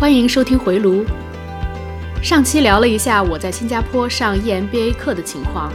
[0.00, 1.04] 欢迎收听回炉。
[2.22, 5.72] 上期聊了一下我在新加坡上 EMBA 课的情况，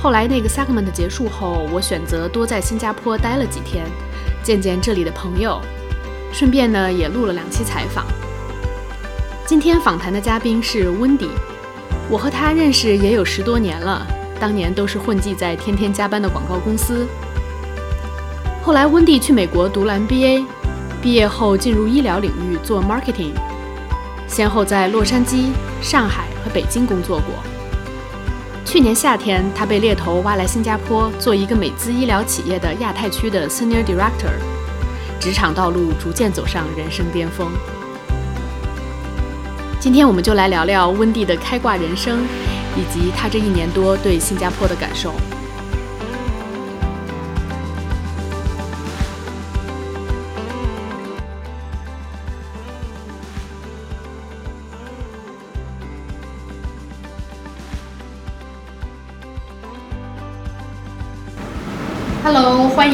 [0.00, 3.84] 后来那个 segment 结束后，我选择多在新加坡待了几天，
[4.42, 5.60] 见见这里的朋友，
[6.32, 8.06] 顺便呢也录了两期采访。
[9.44, 11.28] 今天访谈的嘉宾是温迪，
[12.08, 14.06] 我和他认识也有十多年了，
[14.40, 17.06] 当年都是混迹在天天加班的广告公司。
[18.62, 20.46] 后来温迪去美国读了 MBA，
[21.02, 23.32] 毕业后进入医疗领域做 marketing，
[24.26, 27.34] 先后在洛杉矶、上海和北京工作过。
[28.64, 34.32] 去年夏天，他被猎头挖来新加坡做一个美资医疗企业的亚太区的 senior director，
[35.20, 37.48] 职场道路逐渐走上人生巅峰。
[39.78, 42.24] 今天我们就来聊聊温蒂的开挂人生，
[42.74, 45.14] 以及他这一年多对新加坡的感受。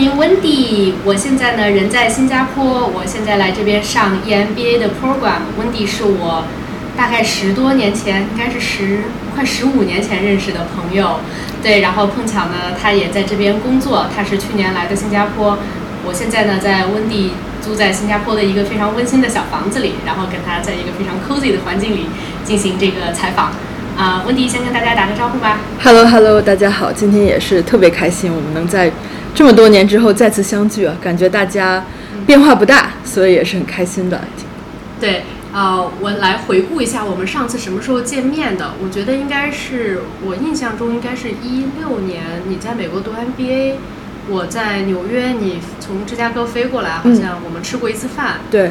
[0.03, 0.95] Hello，欢迎温迪。
[1.05, 5.43] 我现在呢人在新加坡，我现在来这边上 EMBA 的 program。
[5.57, 6.45] 温迪是我
[6.97, 11.21] 大概十多年前，应该是十快十五年前认识的朋友。
[11.63, 14.07] 对，然后碰巧呢，他也在这边工作。
[14.15, 15.57] 他是去年来的新加坡。
[16.05, 22.07] 我现在呢在温迪租在新加坡的一个非常温馨的小房子里，然后跟他在一个非常 cozy 的环境里
[22.43, 23.53] 进行这个采访。
[23.97, 25.61] 啊，温迪先跟大家打个招呼吧。
[25.81, 28.91] Hello Hello，大家好，今天也是特别开心，我们能在
[29.35, 31.85] 这么多年之后再次相聚啊，感觉大家
[32.27, 34.21] 变化不大，所以也是很开心的。
[35.01, 38.73] 对，呃，我来回顾一下我们上次什么时候见面的。
[38.83, 43.75] 我觉得应该是我印象中应该是一六年，你在美国读 MBA，
[44.29, 48.41] 我在纽约，你从芝加哥飞过来，好像我们吃过一次饭。
[48.51, 48.71] 对，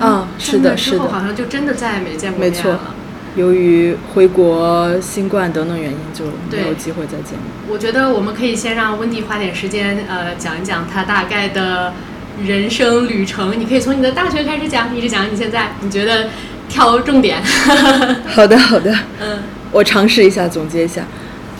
[0.00, 2.94] 嗯，是的，是之后好，像就真的再也没见过没错面了。
[3.34, 7.40] 由于回国、新冠等等原因，就没有机会再见面。
[7.70, 11.94] 我觉得我们可以先让温迪花点时间，呃，讲一讲他大概的
[12.44, 13.58] 人生旅程。
[13.58, 16.28] 你可以从你的大学开始讲，一直讲你现在，你觉得
[16.68, 17.42] 挑重点。
[18.26, 19.38] 好的，好的，嗯
[19.70, 21.02] 我尝试一下总结一下。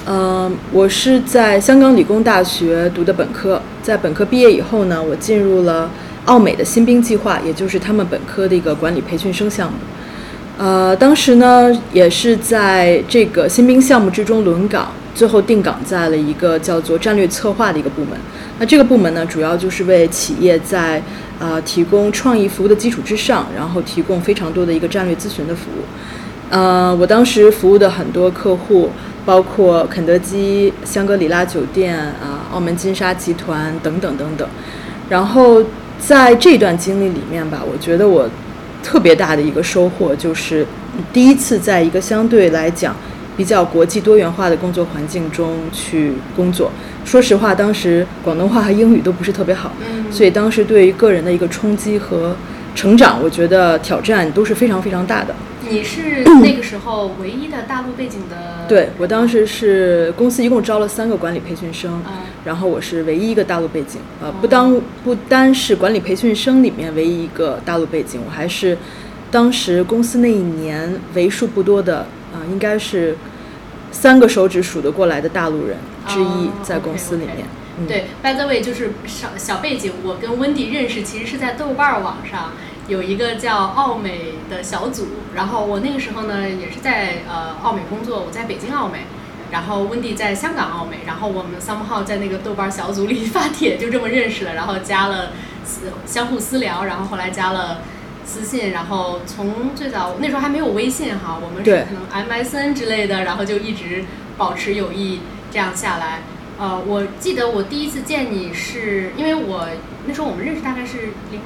[0.05, 5.89] 嗯、我是在香港理工大学读的本科，在本科毕业以后呢，我进入了
[6.27, 9.79] 奥美的新兵计划，也就是他们本科的一个管理培训生项目。
[10.63, 18.11] 呃，当时呢，也是在这个新兵项目之中轮岗，最后定岗在了一个叫做战略策划的一个部门。
[18.61, 21.03] 那这个部门呢，主要就是为企业在
[21.41, 25.83] 呃提供创意服务的基础之上，然后提供非常多的一个战略咨询的服务。
[26.51, 28.91] 呃，我当时服务的很多客户，
[29.27, 34.49] 包括肯德基、香格里拉酒店啊、澳门金沙集团等等等等。
[35.09, 35.61] 然后
[35.99, 38.31] 在这段经历里面吧，我觉得我
[38.83, 40.67] 特别大的一个收获就是
[41.13, 42.95] 第一次在一个相对来讲
[43.37, 46.71] 比较国际多元化的工作环境中去工作。
[47.05, 52.37] 说实话，当时广东话和英语都不是特别好，嗯所以当时对于个人的一个冲击和
[52.75, 55.35] 成长，我觉得挑战都是非常非常大的。
[55.73, 58.67] 你是那个时候唯一的大陆背景的。
[58.69, 62.13] 对我当时是公司一共招了三个管理培训生，嗯
[62.45, 68.77] 然后我是唯一一个大陆背景，呃，不当不单是管理培训生里面唯一一个大陆背景，我还是
[69.31, 73.17] 当时公司那一年为数不多的啊、应该是
[73.91, 77.47] 三个手指数得过来的大陆人之一哦，在公司里面。
[77.79, 82.53] 嗯，对，by the way，就是小小背景，我跟温迪认识其实是在豆瓣儿网上
[82.93, 89.07] 有一个叫奥美的小组，然后我那个时候呢也是在呃奥美工作，我在北京奥美，
[89.51, 95.33] 然后温迪在香港奥美，然后我们 somehow 在那个豆瓣儿小组里发帖，就这么认识了，然后加了
[95.65, 97.83] 私相互私聊，然后后来加了。
[98.25, 104.05] 私信，然后从最早那时候还没有微信哈，我们是可能 MSN 之类的，然后就一直
[104.39, 105.21] 保持友谊，
[105.51, 106.23] 这样下来。
[106.57, 109.67] 呃，我记得我第一次见你是因为我
[110.07, 111.41] 那时候我们认识大概是零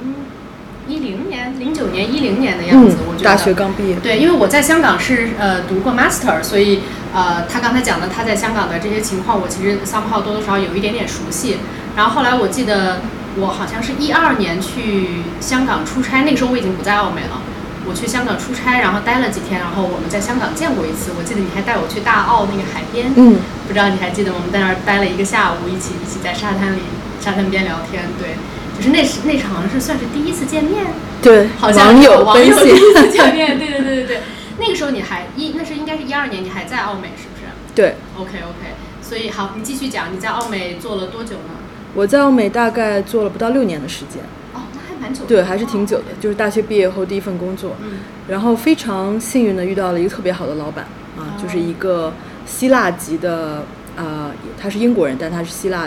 [0.88, 3.96] 一零年、零九年、一零年的样子，我觉得嗯大学刚毕业。
[3.96, 6.80] 对，因为我在香港是呃读过 master，所以
[7.12, 11.58] 呃他刚才讲的他在香港的这些情况，我其实 somehow 多多少少有一点点熟悉。
[11.96, 13.00] 然后后来我记得
[13.36, 17.42] 我好像是一二年去香港出差，那个时候我已经不在澳美了。
[17.88, 21.12] 我去香港出差，然后待了几天，然后我们在香港见过一次。
[21.16, 23.38] 我记得你还带我去大澳那个海边，嗯，
[23.68, 26.82] 不知道你还记得我们在那儿待了一个下午，一起一起在沙滩里
[27.22, 28.02] 沙滩边聊天。
[28.18, 28.34] 对，
[28.76, 30.84] 就是那是那场好像是算是第一次见面，
[31.22, 33.10] 对，好像网友网友第一次。
[33.10, 34.20] 见面，对对对对对。
[34.58, 41.50] 那个时候你还一那是应该是一二年，你还在澳美是不是对，？OK OK，所以好，你继续讲，你在澳美做了多久呢？
[41.94, 44.22] 我在澳美大概做了不到六年的时间。
[44.54, 45.26] 哦，那还蛮久的。
[45.26, 50.84] 对，还是挺久的，就是大学毕业后第一份工作，嗯然后非常幸运的遇到了一个特别好的老板
[51.16, 52.12] 啊，哦就是一个
[52.46, 53.62] 希腊籍的，
[53.94, 55.86] 呃，他是英国人，但他是希腊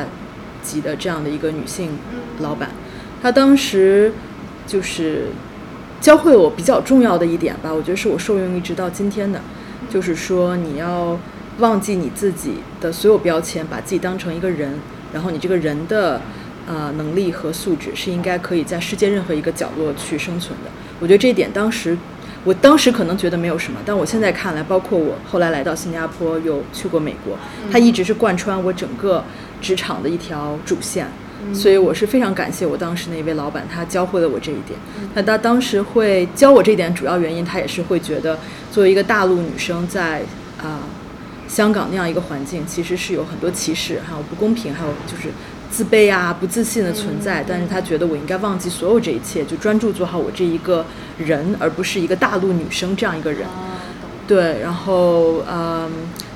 [0.62, 2.70] 籍的这样的一个女性嗯老板，
[3.22, 4.12] 她当时
[4.68, 5.28] 就是
[6.02, 9.42] 教会我比较重要的一点吧，我觉得是我受用一直到今天的，
[9.90, 11.20] 就是说你要
[11.60, 14.80] 忘记你自己的所有标签，把自己当成一个人，
[15.14, 16.22] 然后你这个人的
[16.68, 20.72] 呃能力和素质是应该可以在世界任何一个角落去生存的。
[21.02, 21.98] 我觉得这一点当时，
[22.46, 27.38] 我当时可能觉得没有什么，但我现在看来，包括我后来来到新加坡，又去过美国，
[27.70, 29.24] 它一直是贯穿我整个
[29.62, 31.08] 职场的一条主线。
[31.54, 34.78] 所以我是非常感谢我当时那位老板，他教会了我这一点。
[35.14, 38.38] 那他当时会教我这一点，主要原因他也是会觉得，
[38.72, 40.22] 作为一个大陆女生在
[40.62, 40.82] 啊、
[41.48, 45.30] 香港那样一个环境，其实是有很多歧视，还有不公平，还有就是
[45.72, 47.46] 自卑啊、不自信的存在。
[47.48, 50.86] 但是他觉得我应该忘记所有这一切，就专注做好我这一个
[51.18, 53.48] 人，而不是一个大陆女生这样一个人。
[54.28, 55.90] 对，然后嗯，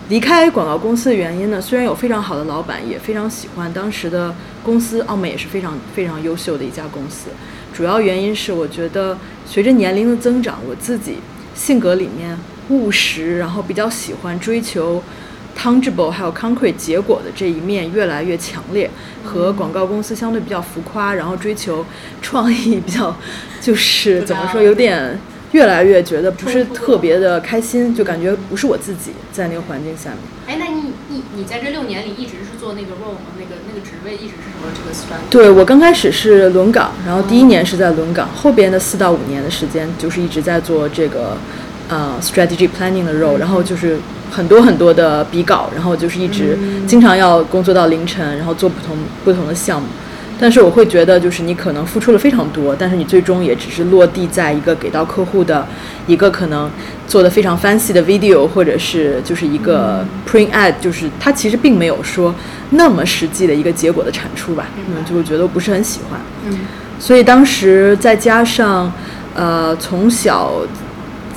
[0.09, 7.29] 离开广告公司的原因呢，虽然有非常好的老板，也非常喜欢当时的公司，奥美也是非常非常优秀的一家公司。
[7.73, 11.17] 主要原因是我觉得随着年龄的增长，我自己
[11.55, 12.37] 性格里面
[12.69, 15.01] 务实，然后比较喜欢追求
[15.57, 18.91] tangible 还有 concrete 结果的这一面越来越强烈，
[19.23, 21.83] 和广告公司相对比较浮夸，然后追求
[22.21, 23.15] 创意比较，
[23.61, 25.17] 就是怎么说有点。
[25.53, 30.19] 越来越觉得不是特别的开心，就感觉不是我自己在那个环境下面。
[30.45, 33.31] 哎，那你你你在这六年里一直是做那个 role 吗？
[33.37, 34.67] 那个那个职位一直是什么？
[34.73, 35.29] 这个 strategy？
[35.29, 41.37] 对我刚开始是轮岗，然后第一年是在轮岗，后边的四到五年的时间就是一直在做这个
[41.87, 43.99] 呃 strategy planning 的 role，然后就是
[44.31, 46.57] 很多很多的笔稿，然后就是一直
[46.87, 49.87] 经常要工作到凌晨，然后做不同不同的项目。
[50.43, 55.65] 但是我会觉得，就是你可能付出了非常多，但是你最终也只是落地在一个给到客户的
[56.05, 56.69] 一个可能
[57.07, 62.35] 做的非常 fancy 的 video，或者是就是一个 print ad，就是它其实并没有说
[62.71, 66.19] 那么实际的一个结果的产出吧，嗯，就会觉得不是很喜欢。
[66.45, 66.59] 嗯。
[66.99, 68.91] 所以当时再加上，
[69.33, 70.51] 呃，从小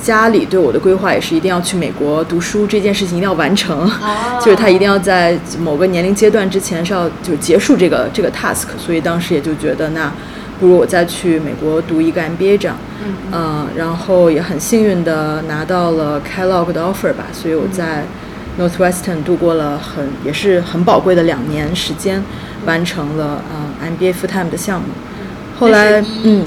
[0.01, 4.39] 家里对我的规划也是一定要去美国读书，这件事情一定要完成，哦。
[4.43, 10.11] 就是他一定要在某个年龄阶段之前是要就结束这个这个 task，所以当时也就觉得那
[10.59, 13.13] 不如我再去美国读一个 MBA 这样，嗯。
[13.31, 18.05] 嗯，然后也很幸运的拿到了 Kellogg 的 offer 吧，所以我在
[18.59, 22.23] Northwestern 度过了很也是很宝贵的两年时间，
[22.65, 24.87] 完成了嗯 MBA full time 的项目。
[25.59, 26.43] 后来嗯，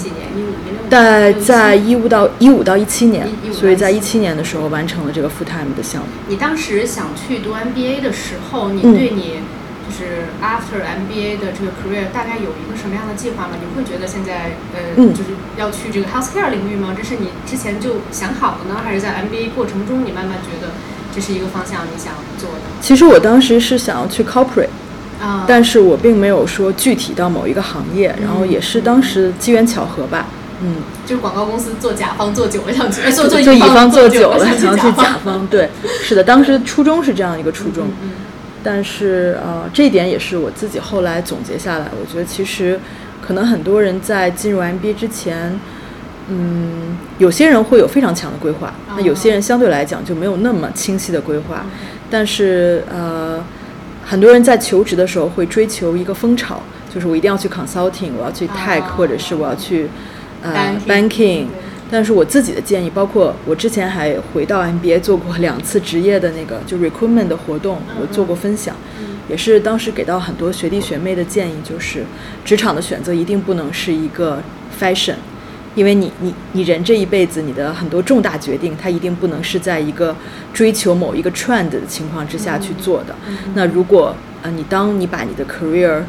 [0.91, 6.09] 在在一五到一五到一七年所以在17一七年的时候完成了这个 full time 的项目。
[6.29, 9.41] 你当时想去读 MBA 的时候，你嗯对你
[9.87, 13.55] 就是 after MBA 的这个 career 大概有一个什么样的计划吗？
[13.61, 16.95] 你会觉得现在呃，嗯就是要去这个 healthcare 领域吗？
[16.97, 20.73] 这是你之前就想好的呢，还是在 MBA 过程中你慢慢觉得
[21.15, 22.61] 这是一个方向你想做的？
[22.81, 24.69] 其实我当时是想要去 corporate，
[25.21, 30.27] 啊、但是我并没有说具体到某一个行业，然后也是当时机缘巧合吧，
[30.62, 30.77] 嗯，
[31.07, 35.69] 就是广告公司做甲方做久了想去，哎做做乙方方做久久了，想去甲甲方，对，
[36.03, 38.11] 是的，当时初衷是这样一个初衷，嗯
[38.63, 42.79] 但是呃，这一点也是我自己后来总结下来，我觉得其实
[43.27, 45.58] 可能很多人在进入 MBA 之前，
[46.29, 51.65] 嗯，有些人会有非常强的规划，那有些人相对来讲就没有那么清晰的规划，
[52.11, 53.43] 但是呃，
[54.05, 56.61] 很多人在求职的时候会追求一个风潮，
[56.94, 59.89] 就是我一定要去 consulting，我要去 tech，、哦或者是我要去
[60.43, 60.53] 呃
[60.87, 61.47] 对
[61.91, 68.77] 但是我自己的建议，包括我之前还回到 MBA 做过两次职业的那个就 recruitment 的活动，我做过分享，
[69.29, 72.05] 也是当时给到很多学弟学妹的建议，就是
[72.44, 74.41] 职场的选择一定不能是一个
[74.81, 75.17] fashion，
[75.75, 80.15] 因为你你你人这一辈子，你的很多重大决定，它一定不能是在一个
[80.55, 83.17] 追求某一个 trend 的情况之下去做的。
[83.55, 86.03] 那如果呃你当你把你的 career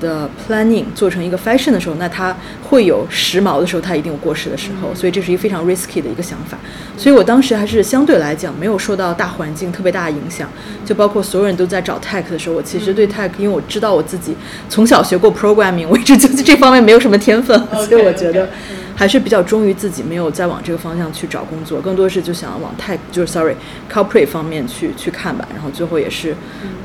[0.00, 6.58] 的 planning 做成一个 fashion 的时候，那它会有时髦的时候，它一定有过时的时候，所以这是一个非常 risky 的一个想法。
[6.96, 10.48] 所以我当时还是相对来讲没有受到大环境特别大的影响，
[10.84, 14.34] 就包括所有人都在找 tech 的时候，我其实对 tech，因为我知道我自己
[14.68, 17.58] 从小学过 programming，我一直就是这方面没有什么天分，
[17.88, 18.48] 所以我觉得
[18.96, 23.54] 还是比较忠于自己，没有再往这个方向去找工作，更多是就想要往 tech 就是 sorry
[23.92, 25.46] corporate 方面去去看吧。
[25.52, 26.34] 然后最后也是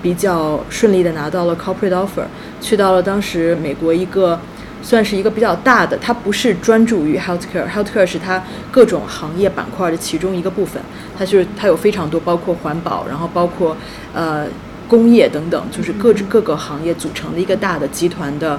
[0.01, 2.25] 比较顺利的拿到了 corporate offer，
[2.59, 4.39] 去到了当时美国一个。
[4.81, 10.81] 算是一个比较大的，它不是专注于 healthcare，healthcare 是它各种行业板块的其中一个部分。
[11.17, 13.75] 它就是它有非常多，包括环保，然后包括
[14.13, 14.47] 呃
[14.87, 18.57] 工业等等，就是各各个行业组成的一个大的集团的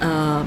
[0.00, 0.44] 呃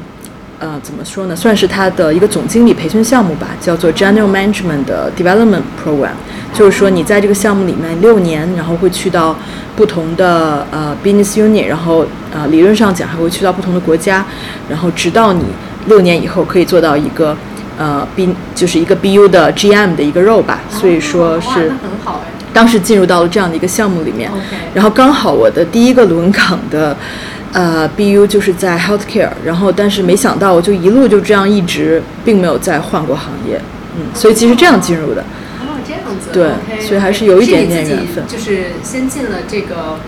[0.59, 1.35] 呃，怎么说呢？
[1.35, 6.13] 算是他的一个总经理培训项目吧，叫做 General Management 的 Development Program。
[6.53, 9.35] 就是说，你在这个项目里面六年，然后会去到
[9.75, 14.23] 不同的呃 business unit，然后呃理论上讲还会去到不同的国家，
[14.69, 15.43] 然后直到你
[15.87, 17.35] 六年以后可以做到一个
[17.77, 20.61] 呃 B 就是一个 BU 的 GM 的一个 role 吧。
[20.69, 22.31] 所以说是很好哎。
[22.53, 24.31] 当时进入到了这样的一个项目里面，
[24.73, 26.95] 然后刚好我的第一个轮岗的。
[27.53, 33.61] 呃，BU 就是在 healthcare，然后但是没想到我就一路就这样一直，并没有再换过行业，
[33.95, 35.21] 嗯，所以其实这样进入的。
[35.61, 36.31] 哦，这样子。
[36.33, 38.25] 对，所以还是有一点点缘分。
[38.27, 39.99] 就是先进了这个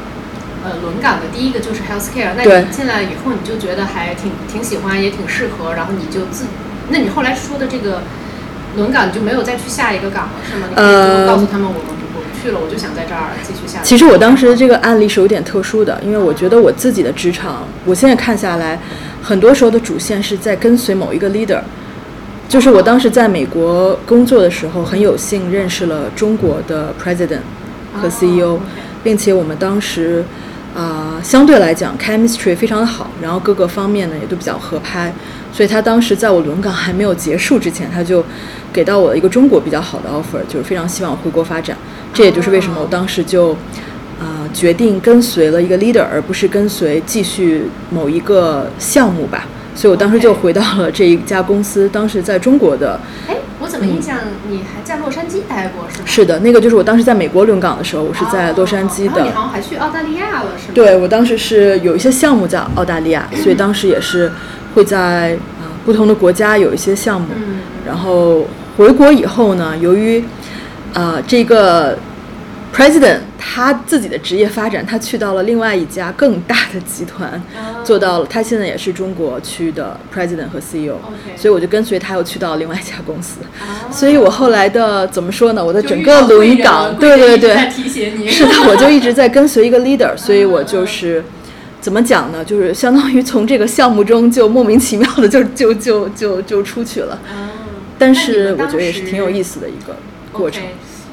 [0.63, 6.45] 呃轮岗的第一个就是 healthcare，那你进来以后你就觉得还挺挺喜欢，也挺适合，然后你就自，
[6.89, 8.01] 那你后来说的这个
[8.75, 10.67] 轮岗你就没有再去下一个岗了是吗？
[10.75, 12.04] 呃，告诉他们我们。
[12.45, 13.85] 去了，我就想在这儿继续下去。
[13.85, 18.79] 其实我当时的这个案例是有点特殊的，因为我觉得我自己的职场，我现在看下来，
[19.23, 21.59] 很多时候的主线是在跟随某一个 leader。
[22.47, 27.39] 就是我当时在美国工作的时候，很有幸认识了中国的 president
[27.99, 28.59] 和 CEO，
[29.03, 30.23] 并且我们当时
[30.75, 35.13] 啊相对来讲 chemistry 非常的好，然后各个方面呢也都比较合拍，
[35.51, 38.23] 所以他当时在我轮岗还没有结束之前，他就
[38.73, 41.77] 给到我一个中国比较好的 offer，就是非常希望我回国发展。
[42.13, 43.51] 这也就是为什么我当时就，
[44.19, 49.47] 啊，决定跟随了一个 leader，而不是跟随继续某一个项目吧。
[49.73, 51.89] 所以我当时就回到了这一家公司。
[51.89, 52.97] 当时在中国的，
[53.79, 54.17] 怎么印象
[54.49, 56.03] 你还在洛杉矶待过是吗？
[56.05, 59.21] 是的，那个就是我当时在美国轮岗的时候，我是在洛杉矶的。
[59.21, 60.71] 你好像还去澳大利亚了是吗？
[60.73, 64.31] 对，我当时是有一些项目在澳大利亚，所以当时也是
[64.73, 67.27] 会在啊不同的国家有一些项目。
[67.35, 67.57] 嗯。
[67.85, 70.23] 然后回国以后呢，由于
[70.93, 71.97] 啊，这个
[72.73, 77.41] president 他自己的职业发展，他去到了另外一家更大的集团，
[77.83, 78.25] 做到了。
[78.27, 80.95] 他现在也是中国区的 president 和 CEO，
[81.35, 83.39] 所以我就跟随他又去到另外一家公司。
[83.91, 85.63] 所以我后来的怎么说呢？
[85.63, 87.55] 我的整个轮岗，对对对，
[88.29, 91.23] 是的，我就一直在跟随一个 leader，所以我就是
[91.79, 92.43] 怎么讲呢？
[92.43, 97.17] 就是相当于从这个项目中就莫名其妙的就就就就就出去了。
[97.97, 99.95] 但是我觉得也是挺有意思的一个
[100.31, 100.61] 过程。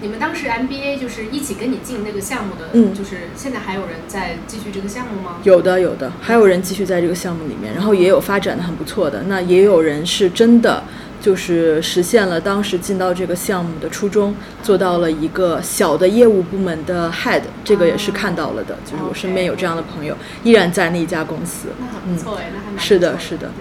[0.03, 5.39] 你们当时 MBA 就是一起跟你进那个项目的，嗯，就是现在还有人在继续这个项目吗？
[5.45, 9.23] 有的，有的，还有人继续在这个项目里面，然后也有发展的很不错的。
[9.29, 10.83] 那也有人是真的
[11.21, 18.77] 就是实现了当时进到这个项目的初衷，做到了一个小的业务部门的 head，这个也是看到了的。
[18.85, 21.69] 就是我身边有这样的朋友，依然在那一家公司。
[21.79, 23.53] 那很不错哎，那还蛮是的，是的。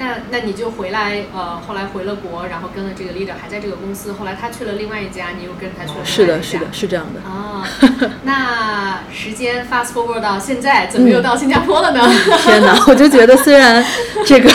[0.00, 4.14] 那那你就回来，呃，后来回了国，然后跟了这个 leader，还在这个公司。
[4.14, 6.10] 后来他去了另外一家，你又跟他去了另外一家。
[6.10, 7.20] 是的，是的，是这样的。
[7.28, 7.62] 哦，
[8.24, 12.00] 那时间 fast forward 到现在，怎么又到新加坡了呢？
[12.42, 13.84] 天哪，我就觉得虽然
[14.24, 14.50] 这个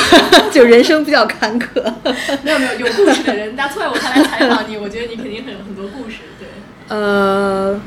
[0.51, 1.79] 就人生比较坎坷。
[2.41, 6.21] 没有没有，有故事的人，那错在我看来采访你，我觉得你肯定很有很多故事。
[6.39, 6.47] 对。
[6.89, 7.79] 呃，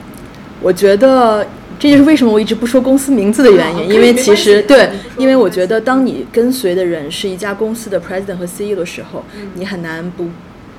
[0.60, 1.44] 我觉得。
[1.78, 10.28] 这就是为什么我一直不说公司名字的原因，因为其实对，因为我觉得当你跟随的人是一家公司的 president 和 CEO 的时候，你很难不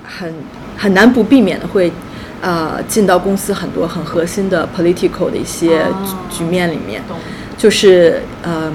[0.04, 0.34] 很
[0.78, 1.92] 很难不避免的会，
[2.42, 5.86] 呃，进到公司很多很核心的 political 的一些
[6.30, 7.02] 局面里面，
[7.58, 8.72] 就是呃，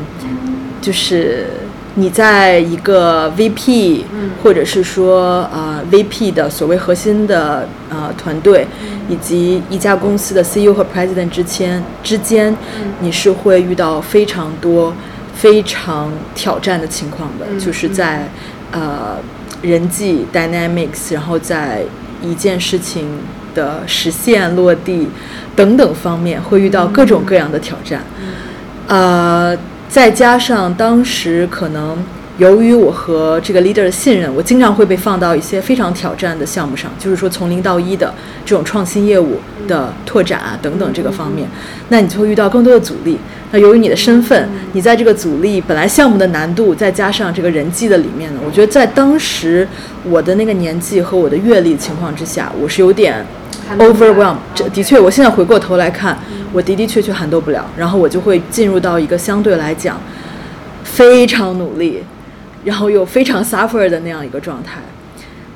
[0.81, 1.47] 就是。
[1.97, 4.03] 你在一个 VP，
[4.43, 8.67] 或者是说呃 VP 的所谓核心的呃团队，
[9.09, 12.57] 以及一家公司的 CEO 和 President 之间之间，
[12.99, 14.93] 你是会遇到非常多
[15.35, 18.29] 非常挑战的情况的，就是在
[18.73, 19.17] 呃
[19.63, 21.85] 人际 dynamics，然后在
[22.21, 23.07] 一件事情
[23.55, 25.07] 的实现落地
[25.55, 28.03] 等等方面，会遇到各种各样的挑战，
[28.89, 29.57] 呃。
[29.95, 31.97] 再加上当时可能
[32.39, 38.13] 由于我和这个 leader 的信任，我经常会被放到一些非常挑战的项目上，就是说从零到一的
[38.45, 39.39] 这种创新业务
[39.69, 41.49] 的拓展啊等等这个方面，
[41.91, 43.19] 那你就会遇到更多的阻力。
[43.53, 49.67] 那由于你的身份，你在这个阻力本来项目的难度，再加上这个人际的里面呢，我觉得在当时
[50.03, 53.25] 我的那个年纪和我的阅历情况之下，我是有点。
[53.79, 56.19] Overwhelm，这的确，我现在回过头来看，
[56.53, 59.99] 我的的确确 handle 不了，然后我就会进入到一个相对来讲
[60.83, 62.03] 非常努力，
[62.65, 64.81] 然后又非常 suffer 的那样一个状态，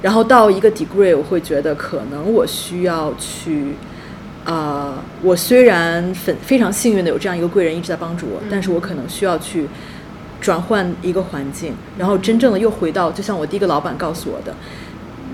[0.02, 3.72] 然后到一个 degree，我会觉得可能我需要去，
[4.44, 9.66] 啊，我虽然非非常幸运的有这样一个贵人一直在帮助我，但是我可能需要去
[10.40, 14.54] 转换一个环境，然后真正的又回到，就像我第一个老板告诉我的，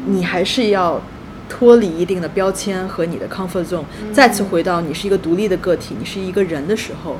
[0.06, 1.00] 你还是要。
[1.46, 7.18] 脱离一定的标签和你的 comfort zone，再次回到你是一个独立的个体，你是一个人的时候，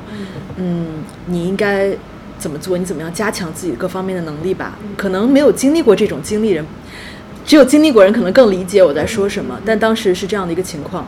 [0.57, 0.87] 嗯，
[1.27, 1.95] 你应该
[2.37, 4.77] 怎么做，你怎么样加强自己各方面的能力吧。
[4.95, 6.65] 可能没有经历过这种经历人，
[7.45, 9.59] 只有经历过人可能更理解我在说什么。
[9.65, 11.07] 但当时是这样的一个情况，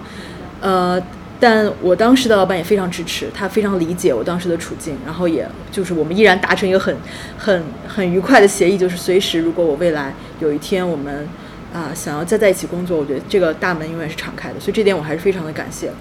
[0.62, 1.02] 呃，
[1.40, 6.96] 但我当时的老板也非常支持，他非常理解我当时的处境，然后也就是我们依然达成一个很
[7.38, 11.28] 很很愉快的协议，就是随时如果我未来有一天我们
[11.74, 15.92] 啊想要再在一起工作，我觉得这个大门永远是敞开的，所以这点我还是非常的感谢。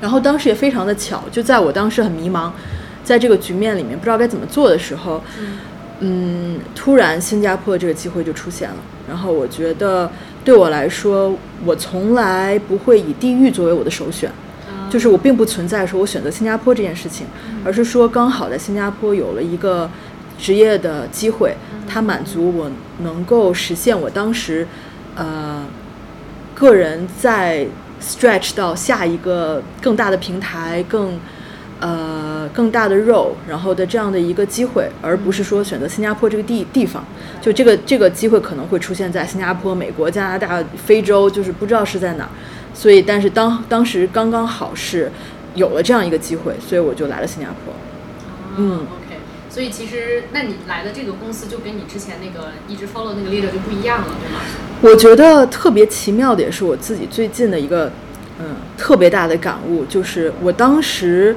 [0.00, 2.50] 然后当时也非常的巧，就在我当时很迷茫，
[3.08, 5.22] 在这个局面里面不知道该怎么做的时候，
[6.00, 8.76] 嗯，突然新加坡这个机会就出现了。
[9.08, 10.10] 然后我觉得
[10.44, 11.34] 对我来说，
[11.64, 14.30] 我从来不会以地域作为我的首选，
[14.90, 17.26] 就是我并不存在说我选择新加坡这件事情，
[17.64, 19.90] 而是说刚好在新加坡有了一个
[20.38, 21.56] 职业的机会，
[21.88, 24.68] 它满足我能够实现我当时
[25.16, 25.64] 呃
[26.54, 27.66] 个人在。
[28.00, 31.18] stretch 到下一个更大的平台，更
[31.80, 37.04] 呃更大的 role，然后的这样的一个机会，而不是说选择新加坡这个地地方。
[37.40, 42.30] 就这个这个机会可能会出现在新加坡、美国、加拿大、非洲，就是不知道是在哪儿。
[42.74, 45.10] 所以，但是当当时刚刚好是
[45.54, 47.74] 有了这样一个机会，所以我就来了新加坡。
[48.56, 49.16] 嗯，OK。
[49.50, 54.40] 所以其实，那你来的这个公司就跟你之前那个一直 follow 那个 leader 就不一样了，对吗？
[54.82, 57.90] 我觉得特别奇妙的也是我自己最近的一个，
[58.38, 61.34] 嗯，特别大的感悟，就是我当时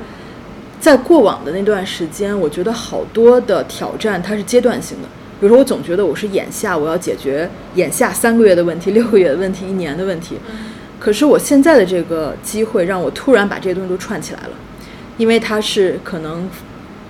[0.82, 5.08] 在过往的那段时间，我觉得好多的挑战它是阶段性的。
[5.40, 10.38] 比如说，我总觉得我是眼下我要解决眼下三个月的问题、六个月的问题、一年的问题。
[11.00, 14.50] 可是我现在的这个机会让我突然把这些东西都串起来了，
[15.18, 16.50] 因为它是可能，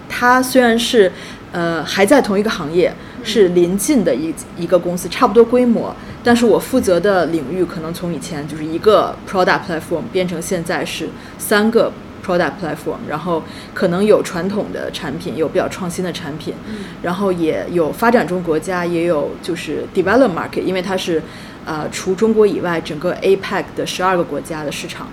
[0.07, 1.11] 它虽然是
[1.51, 5.93] 呃还在同一个行业，是临近的一一个公司，差不多规模。
[6.23, 11.91] 但是我负责的领域可能从以前就是一个 product platform 变成现在是三个
[12.31, 16.53] product platform，然后可能有传统的产品，有比较创新的产品，
[17.01, 21.21] 然后也有发展中国家，也有就是 develop market，因为它是
[21.65, 25.07] 呃除中国以外整个 APEC 的十二个国家的市场，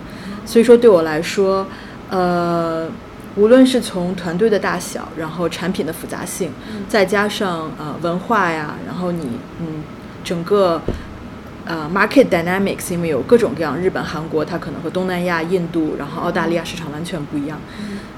[0.45, 1.65] 所以说对我来说，
[2.09, 2.87] 呃，
[3.35, 6.51] 无论是从团队的大小，然后产品的复杂性，
[6.87, 9.23] 再加上呃文化呀，然后你
[9.59, 9.83] 嗯。
[10.21, 10.79] 整个
[11.69, 17.59] 呃 market dynamics，因为有各种各样，日本、韩国，它可能和东南亚、印度，然后澳大利亚市场完全不一样。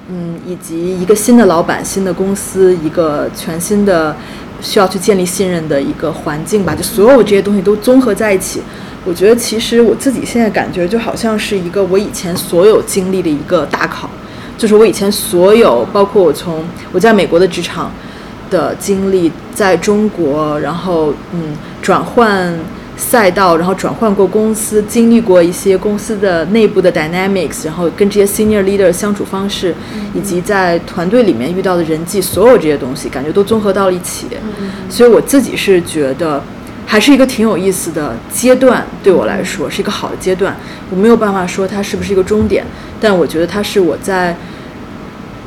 [0.09, 4.15] 嗯，以及一个新的老板、新的公司，一个全新的
[4.61, 8.61] 需要去建立信任的一个环境吧，就所有这些东西都综合在一起。
[9.03, 14.09] 我觉得其实我自己现在感觉就好像是一个我以前所有经历的一个大考，
[14.57, 17.91] 就是我以前所有，包括我从我在美国的职场。
[18.49, 22.53] 的经历，在中国，然后嗯，转换
[23.01, 29.73] 赛道，然后转换过公司，经历过一些公司的内部的 dynamics，然后跟这些 senior leader 相处方式，
[30.13, 34.27] 以及在团队里面遇到的人际，所有这些东西，感觉都综合到了一起。
[34.87, 36.41] 所以我自己是觉得，
[36.85, 40.55] 还是一个挺有意思的阶段，对我来说是一个好的阶段。
[40.91, 42.63] 我没有办法说它是不是一个终点，
[43.01, 44.37] 但我觉得它是我在。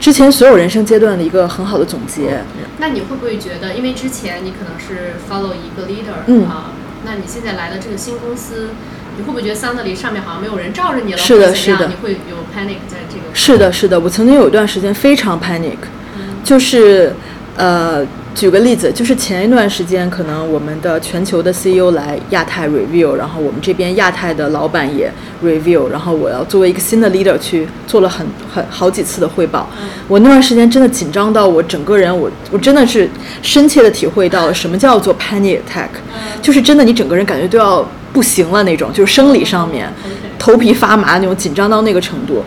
[0.00, 2.42] 之前所有人生阶段的一个很好的总结。
[2.78, 6.72] 那你会不会觉得，因为之前你可能是 follow 一个 leader 啊，
[7.04, 8.70] 那你现在来了这个新公司，
[9.16, 11.18] 你会不会觉得 suddenly 上面好像没有人罩着你了？
[11.18, 11.86] 是的，是的。
[11.88, 13.34] 你会有 panic 在这个？
[13.34, 14.00] 是的，是的。
[14.00, 15.78] 我曾经有一段时间非常 panic，
[16.42, 17.14] 就是
[17.56, 18.06] 呃。
[18.34, 25.08] 举个例子，就是前一段时间，可能我们的全球的 CEO 来亚太 review，然后我们这边亚太的老板也
[25.42, 29.70] review，然后我要作为一个新的 leader 去做了很很好几次的汇报。
[30.08, 33.08] 我那段时间真的紧张到我整个人，我我真的是
[33.40, 35.90] 深切的体会到什么叫做 panic attack，
[36.42, 39.88] 就是真的你整个人感觉都要不行了那种，就是生理上面
[40.40, 42.42] 头皮发麻那种紧张到那个程度。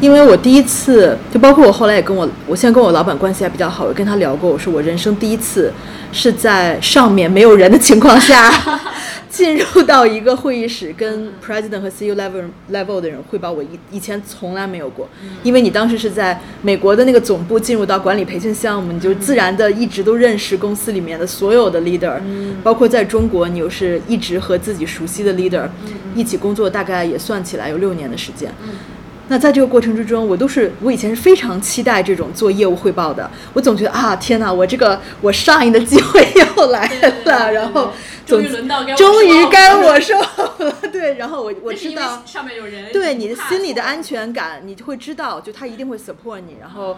[0.00, 5.72] 因为我第一次，就包括我后来也跟我，我现在跟我老板关系还比较好，我跟他聊过，我说我人生第一次
[6.12, 8.52] 是在上面没有人的情况下，
[9.30, 15.08] 进入到一个会议室，跟 president 和 CEO level level 的人汇报，我以以前从来没有过。
[15.42, 22.20] 因为你当时是在美国的那个总部进入到管理培训项目，你就自然的一直都认识公司里面的所有的 leader，
[22.62, 25.66] 包括在中国，你又是一直和自己熟悉的 leader
[26.14, 28.52] 一起工作，大概也算起来有六年的时间。
[29.28, 33.30] 那在这个过程之中，我都是我以前是非常期待这种做业务汇报的。
[33.52, 36.20] 我总觉得啊，天哪，我这个我上一的机会
[36.56, 36.86] 又来
[37.24, 37.90] 了，然后
[38.26, 40.74] 终于轮到终于该我 说了。
[40.92, 46.96] 对，然后我我知道上面有人，对你的心里的安全感，你就会知道，就他一定会 support 你，然后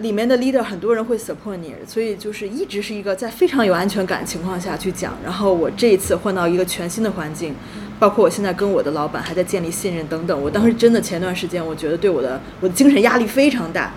[0.00, 5.16] 里面的 leader 很多人会 support 你，所以就是一直是一个在非常有安全感情况下去讲。
[5.24, 7.54] 然后我这一次换到一个全新的环境。
[7.98, 13.90] 包括我现在跟我的老板还在建立信任等等，我当时真的前段时间我觉得对我的我的精神压力非常大，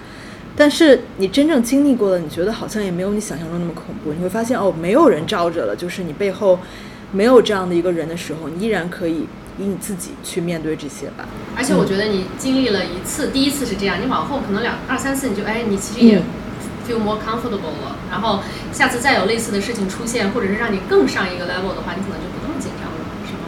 [0.55, 4.13] 但是你真正经历过了，你觉得好像也没有你想象中那么恐怖。
[4.13, 6.57] 你会发现哦，没有人罩着了，就是你背后
[7.11, 9.25] 没有这样的一个人的时候，你依然可以
[9.59, 11.27] 以你自己去面对这些吧。
[11.55, 16.23] 而且我觉得你经历了一次，第一次是这样，你往后可能两二三次，你就哎，你其实也嗯
[16.87, 17.97] feel more comfortable 了。
[18.09, 18.39] 然后
[18.71, 23.39] 下次再有类似的事情出现，或者是让你更上一个 level 的话，你可能就不那么紧张了，是吗？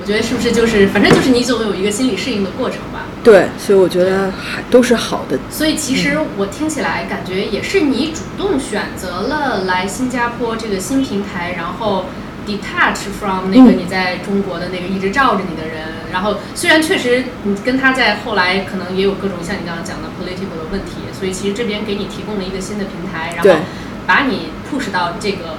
[0.00, 3.04] 我觉得是不是就是，反正就是你总有一个心理适应的过程吧。
[3.22, 5.38] 对，所以我觉得还都是好的。
[5.48, 12.06] 所以其实我听起来感觉也是你主动选择了来新加坡这个新平台，然后
[12.46, 15.82] detach from 那个嗯你在中国的那个一直罩着你的人。
[16.12, 23.64] 然后虽然确实你跟他在后来可能也有各种像你刚刚讲的 political 的问题，所以其实这边给你提供了一个新的平台，然后
[24.06, 25.58] 把你 push 到这个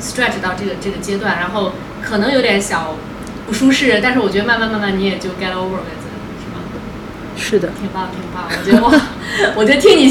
[0.00, 2.96] stretch 到这个这个阶段，然后可能有点小
[3.46, 5.86] 不舒适，但是我觉得慢慢慢慢你也就 get over 吗？
[7.36, 8.48] 是的，挺棒，挺棒。
[8.48, 8.92] 我觉得哇，
[9.56, 10.08] 我觉得听你，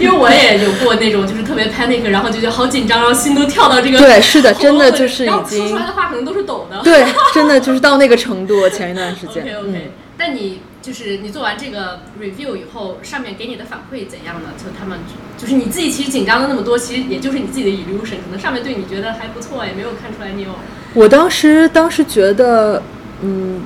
[0.00, 6.80] 因为我也有过那种就是特别 panic，然后就觉得好紧张，然后心都跳到这个对，是的，真的就是已然后说经出来的话可能都是抖的。
[6.82, 8.68] 对，真的就是到那个程度。
[8.70, 14.50] 前一段时间 OK 嗯 OK，、，但你就是你做完这个 review 以后，上面给你的反馈怎样呢？
[14.56, 14.98] 就他们
[15.36, 20.50] 就是你自己其实紧张了那么多，其实也就是你自己的 illusion，可能上面对你觉得还不错，也没有看出来你有
[20.94, 22.82] 我当时当时觉得，
[23.22, 23.60] 嗯，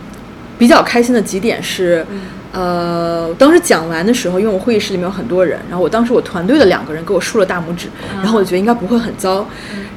[0.58, 2.04] 比较开心的几点是，
[2.52, 9.46] 呃，当时讲完的时候，因为我会议室里面有很多人，然后我当时我团队的两个人给我竖了大拇指，然后我觉得应该不会很糟。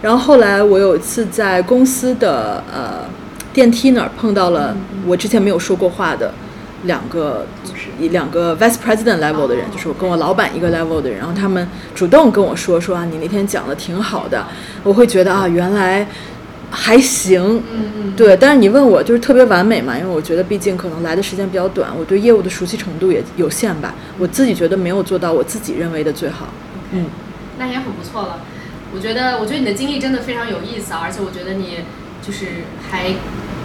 [0.01, 3.05] 然后后来我有一次在公司的呃
[3.51, 6.33] 电梯那儿碰到了我之前没有说过话的
[6.83, 7.45] 两个
[7.99, 14.45] 一两个 vice president level 的人，就是我跟我老板一个 level 的人，然后他们主动跟我说说啊，你那天讲的挺好的，
[14.83, 16.07] 我会觉得啊，原来
[16.71, 26.47] 还行，嗯嗯对，但是你问我就是特别完美嘛，因为我觉得毕竟可能来的时间比较短，我对业务的熟悉程度也有限吧，我自己觉得没有做到我自己认为的最好。
[26.91, 27.05] 嗯，
[27.57, 28.39] 那也很不错了。
[28.93, 31.79] 我觉得，我觉得你的经历真的非常有意思啊，而且我觉得你
[32.25, 33.13] 就是还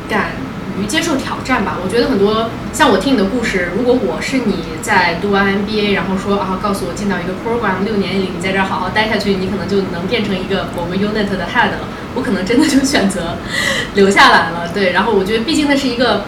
[0.08, 0.32] 敢
[0.80, 1.78] 于接受挑战吧。
[1.84, 11.86] 我觉得很多像我听你的故事，如果我是你在读完 MBA，然后说啊，告诉我进到一个 program 六年里，你在这儿好好待下去，你可能就能变成一个某个 unit 的 head 了。
[12.14, 13.36] 我可能真的就选择
[13.94, 14.70] 留下来了。
[14.74, 16.24] 对，然后我觉得毕竟那是一个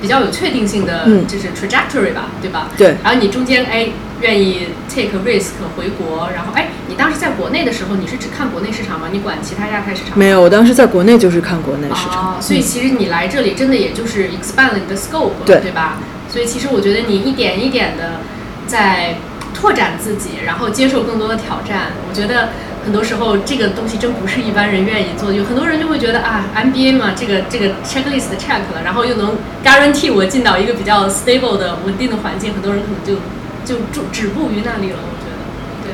[0.00, 2.68] 比较有确定性的，嗯就是 trajectory 吧，对吧？
[2.76, 3.88] 对然后你中间哎
[4.20, 9.08] 愿意 take risk 回国，然后哎你当时在国内的时候，你是只看国内市场吗？
[9.12, 10.18] 你管其他亚太市场？
[10.18, 15.98] 没有，我当时在国内就是看国内市场，哦，所以其实你来这里真的也就是 expand 了你的 scope，对吧？
[16.30, 18.20] 所以其实我觉得你一点一点的
[18.66, 19.16] 在
[19.54, 21.92] 拓展自己，然后接受更多的挑战。
[22.08, 22.50] 我觉得
[22.88, 33.20] 很多时候这个东西真不是一般人愿意做，有很多人就会觉得啊，MBA 嘛，这个这个 checklist check 了，然后又能 guarantee 我进到一个比较 stable 的稳定的环境，很多人可能就
[33.66, 35.00] 就止止步于那里了。
[35.04, 35.36] 我觉得，
[35.84, 35.92] 对。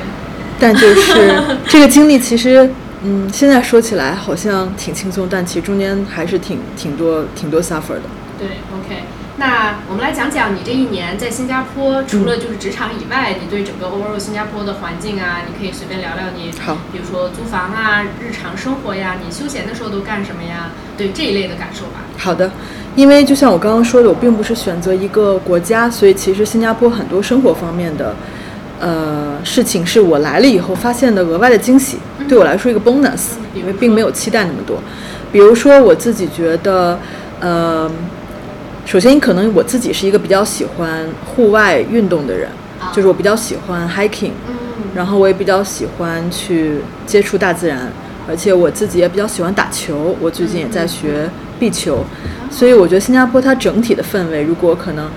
[0.60, 2.70] 但就是这个经历其实。
[3.06, 8.08] 嗯，现在说起来好像挺轻松，但其实中间还是挺挺多挺多 suffer 的。
[8.38, 9.02] 对，OK，
[9.36, 20.70] 那我们来讲讲你这一年在新加坡，除了就是职场以外，你对整个 overall 新加坡的环境啊，你可以随便聊聊你，好比如说租房啊、日常生活呀，你休闲的时候都干什么呀？
[20.96, 22.04] 对这一类的感受吧。
[22.16, 22.48] 好的，
[22.94, 28.14] 因为就像我刚刚说的，我并不是选择一个国家，所以其实新加坡很多生活方面的
[28.78, 34.78] 呃事情是我来了以后发现的额外的惊喜，对我来说一个 bonus，嗯因为并没有期待那么多。
[35.32, 36.96] 比如说我自己觉得，
[37.40, 37.90] 呃，
[38.84, 42.48] 首先可能我自己是一个比较喜欢户外运动的人，
[42.80, 42.92] 啊。
[42.94, 44.54] 就是我比较喜欢 hiking，嗯。
[44.94, 47.90] 然后我也比较喜欢去接触大自然，
[48.28, 52.04] 而且我自己也比较喜欢打球，我最近也在学壁球，
[52.50, 55.10] 所以我觉得新加坡它整体的氛围，如果可能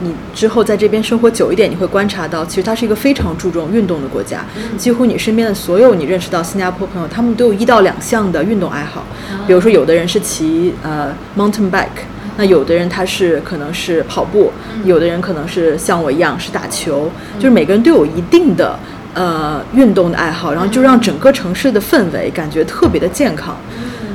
[0.00, 4.44] 你之后在这边生活久一点，你会观察到，其实它是一个非常注重运动的国家，
[4.76, 9.04] 几乎你身边的所有你认识到新加坡朋友，他们都有一到两项的运动爱好，
[9.46, 12.04] 比如说有的人是骑呃 mountain bike。
[12.36, 14.50] 那有的人他是可能是跑步，
[14.84, 18.78] 有的人可能是像我一样是打球，就是每个人都有一定的
[19.14, 23.56] 呃运动的爱好，然后就让整个城市的氛围感觉特别的健康。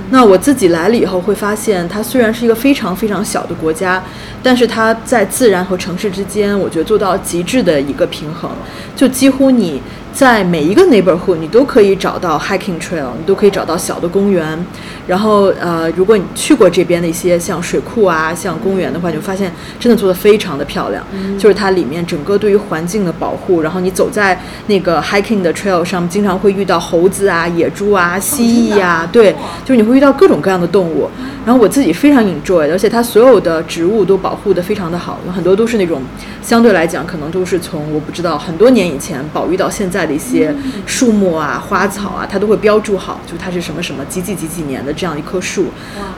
[0.09, 4.01] 那我自己来了以后会发现，它虽然是一个非常非常小的国家，
[4.41, 8.49] 但是它在自然和城市之间，我觉得做到极致的一个平衡。
[8.95, 9.81] 就几乎你
[10.17, 14.57] 在每一个 neighborhood 你都可以找到 hiking trail，你都可以找到小的公园。
[15.05, 21.05] 然后呃，如果你去过这边的一些像水库啊、像公园的话，你就发现真的做的非常的漂亮。
[21.37, 29.31] 就是它里面整个对于环境的保护，然后你走在那个 hiking 的 trail 上，经常会遇到猴子啊、野猪啊、蜥蜴呀，对，
[29.63, 31.07] 就是你会遇到各种各样的动物。
[31.45, 36.01] 然后我自己非常 enjoy，而且它所有的植物都保护的非常的好，有很多都是那种
[36.41, 45.65] 相对来讲可能都是从我不知道很多年以前保育到现在的一些树木啊、花草啊，它都会标注好，就它是什么什么几几几几年的这样一棵树。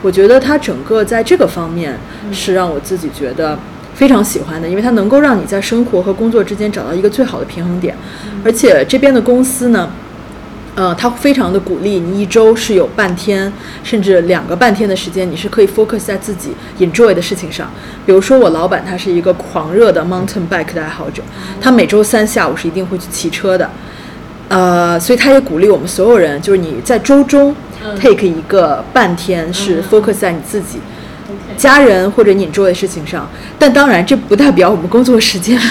[0.02, 1.97] 我觉得它整个在这个方面
[2.32, 3.58] 是让我自己觉得
[3.95, 7.95] 非常喜欢的，因为它能够让你在生活和工作之间找到一个最好的平衡点，
[8.45, 9.89] 而且这边的公司呢。
[10.75, 13.51] 呃，他非常的鼓励你一周是有半天，
[13.84, 17.69] 甚至两个半天的时间，你是可以 focus 在自己 enjoy 的事情上。
[18.05, 21.21] 比如说，我老板他是一个狂热的 mountain bike 的爱好者，
[21.60, 23.69] 他每周三下午是一定会去骑车的。
[24.47, 27.53] 呃，所以他也鼓励我们所有人，就是你在周中
[27.99, 30.79] take 一个半天是 focus 在你自己。
[31.57, 35.59] 家人或者你做的事情上，但当然这不代表我们工作时间。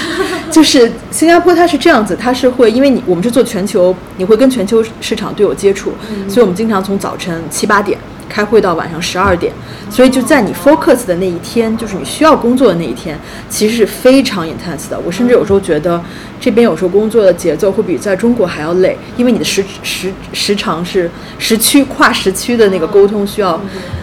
[0.50, 5.92] 就是新加坡它是这样子，它是会因为你我们是做全球，你会跟全球市场都有接触，
[6.26, 7.98] 所以我们经常从早晨七八点
[8.30, 9.52] 开会到晚上十二点，
[9.90, 13.18] 所以就在你 focus 的那一天，就是你需要工作的那一天，
[13.50, 14.98] 其实是非常 intense 的。
[15.04, 16.02] 我甚至有时候觉得
[16.40, 23.60] 这边有时候工作的节奏会比在中国还要累，因为你的时时时长是时区跨时区的那个沟通需要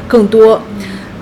[0.08, 0.62] 更多。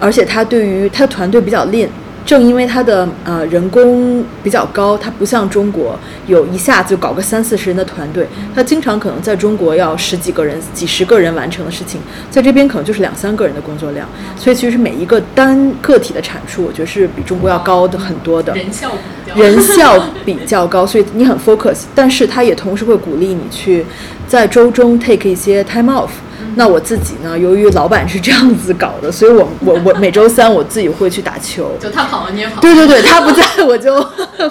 [0.04, 1.90] 而且他对于他的团队比较练，
[2.26, 14.06] 正因为他的呃人工比较高，他不像中国有一下子就搞个三四十人的团队，他经常可能在中国要十几个人、几十个人完成的事情，在这边可能就是两三个人的工作量，
[14.38, 18.54] 所以其实每一个单个体的产出，我觉得是比中国要高的很多的。
[18.54, 18.92] 人效
[19.26, 23.86] 比较人效比较高，所以你很 focus，但是他也同时会鼓励你去
[24.28, 26.10] 在周中 take 一些 time off。
[26.56, 27.38] 那我自己呢？
[27.38, 31.72] 由于老板是这样子搞的，所以我我我每周三我自己会去打球。
[31.80, 32.62] 就他跑了你也跑。
[32.62, 34.06] 对对对，他不在我就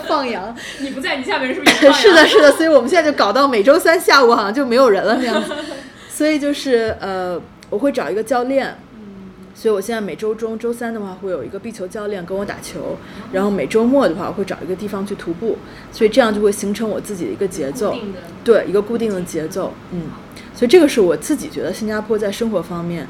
[0.08, 0.54] 放羊。
[0.80, 1.92] 你不在，你下面是不是也？
[1.92, 2.52] 是的，是的。
[2.52, 5.52] 所以我们现在就搞到每周三下午好像就没有人了那样子。
[6.10, 8.76] 所以就是呃，我会找一个教练。
[9.54, 12.96] 所以我现在每周中、周三的话会有一个壁球教练跟我打球，
[13.32, 15.56] 然后每周末的话会找一个地方去徒步。
[15.92, 17.94] 所以这样就会形成我自己的一个节奏。
[18.42, 19.72] 对，一个固定的节奏。
[19.92, 20.02] 嗯。
[20.54, 23.06] 所以这个是我自己觉得新加坡在生活方面，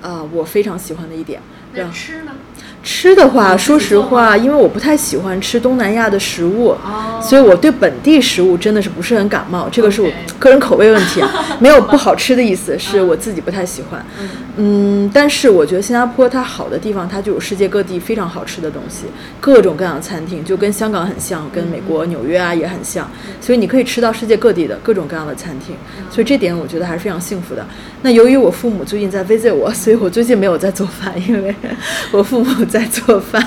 [0.00, 1.40] 啊，我非常喜欢的一点。
[1.72, 2.32] 那吃呢？
[2.86, 6.72] 吃的话，说实话，因为我不太喜欢吃东南亚的食物，
[7.20, 9.68] 所以我对本地食物真的是不是很感冒。
[9.72, 11.20] 这个是我个人口味问题，
[11.58, 14.06] 没有不好吃的意思，是我自己不太喜欢。
[14.56, 19.06] 嗯，但是我觉得新加坡它好的地方，它就有世界各地非常好吃的东西，
[19.40, 25.74] 各种各样的餐厅，就跟香港很像，跟美国纽约啊也很像，所以你可以吃到世界各地的各种各样的餐厅，
[26.08, 27.66] 所以这点我觉得还是非常幸福的。
[28.02, 31.52] 那由于我父母最近在 visit 我，所以我最近没有在做饭，因为
[32.12, 33.42] 我父母在做饭，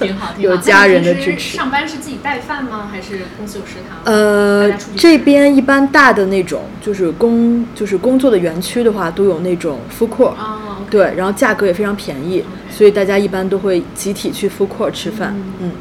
[0.00, 1.56] 挺好，有家人的支持。
[1.56, 2.88] 上班是自己带饭吗？
[2.90, 4.12] 还是公司有食堂？
[4.12, 10.34] 呃，这边一般大的那种就是工就是工作的园区的话，都有那种 food court。
[10.34, 15.34] 哦，对，然后价格也非常便宜，所以大家一般都会集体去 food court 吃饭。
[15.60, 15.72] 嗯，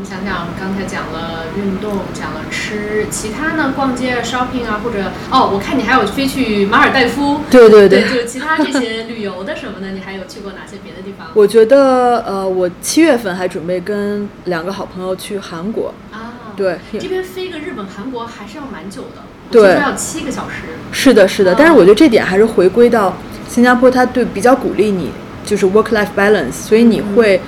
[0.00, 3.74] 们想想，刚才讲了运动，讲了吃，其他呢？
[3.76, 7.40] 逛街、shopping 啊，或者哦，我看你还有飞去马尔代夫。
[7.50, 11.28] 对对对，就其他这些旅游的什么的，你还有去过哪些别的地方？
[11.34, 15.92] 我觉得，呃，我七月份还准备跟两个好朋友去韩国。
[16.10, 19.22] 啊，对，这边飞个日本、韩国还是要蛮久的。
[19.50, 20.62] 对，要七个小时。
[20.92, 23.14] 是的，是的，但是我觉得这点还是回归到
[23.48, 25.10] 新加坡，它对比较鼓励你，
[25.44, 27.38] 就是 work-life balance，所以你会，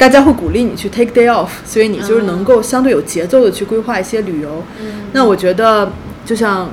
[0.00, 4.64] 大家会鼓励你去 take day off，所以你就是能够相对有节奏的去规划一些旅游。
[5.12, 5.92] 那我觉得，
[6.24, 6.70] 就像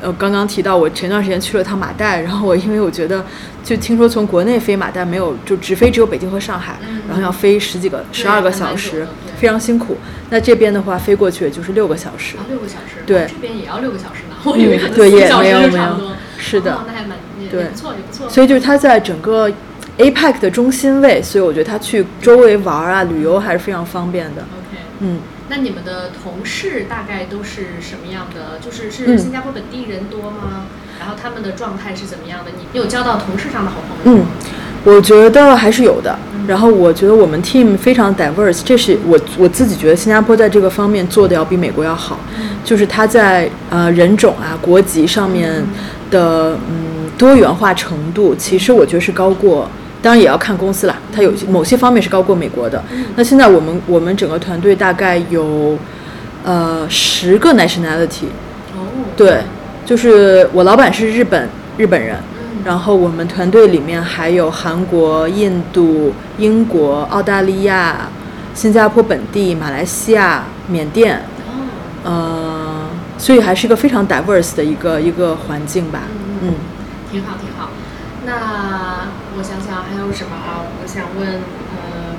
[0.00, 3.22] 呃刚刚提到，我前段时间去了趟马代，然后我因为我觉得，
[3.62, 9.98] 就听说从国内飞马代没有就直飞只有北京和上海，然后要飞十几个、十二个小时，非常辛苦。
[10.30, 12.36] 那这边的话，飞过去也就是六个小时。
[12.48, 13.02] 六个小时。
[13.04, 13.26] 对。
[13.28, 14.36] 这边也要六个小时呢。
[14.44, 16.12] 我以为可能四小时就差不多。
[16.38, 16.82] 是的。
[16.86, 17.18] 那还蛮
[17.50, 18.26] 对，不错，也不错。
[18.26, 19.50] 所以就是它在整个
[20.00, 24.42] APEC 的中心位，所以我觉得他去周围玩啊、旅游还是非常方便的。
[24.42, 24.78] OK。
[25.00, 25.18] 嗯。
[25.48, 28.58] 那你们的同事大概都是什么样的？
[28.64, 30.66] 就是是新加坡本地人多吗？
[31.00, 32.52] 然后他们的状态是怎么样的？
[32.56, 34.26] 你有交到同事上的好朋友吗？
[34.30, 34.60] 嗯。
[34.82, 42.18] 我觉得还是有的，然后我觉得我们 team 非常 diverse，这是我我自己觉得新加坡在这个方面做的要比美国要好，
[42.64, 45.62] 就是他在呃人种啊、国籍上面
[46.10, 49.68] 的嗯多元化程度，其实我觉得是高过，
[50.02, 52.82] 当然也要看公司啦，它有某些方面是高过美国的。
[53.16, 55.78] 那现在我们我们整个团队大概有
[56.44, 58.26] 呃十个 nationality。
[58.74, 58.86] 哦，
[59.16, 59.42] 对，
[59.84, 68.08] 就是我老板是日本日本人，嗯然后我们团队里面还有韩国、印度、英国、澳大利亚、
[68.54, 71.64] 新加坡本地、马来西亚、缅甸，哦，
[72.04, 72.86] 呃，
[73.18, 76.00] 所以还是一个非常 diverse 的一个一个环境吧。
[76.42, 76.54] 嗯，
[77.10, 77.70] 挺好挺好。
[78.26, 79.08] 那
[79.40, 80.60] 我想想还有什么啊？
[80.60, 81.40] 我想问，
[81.72, 82.12] 呃，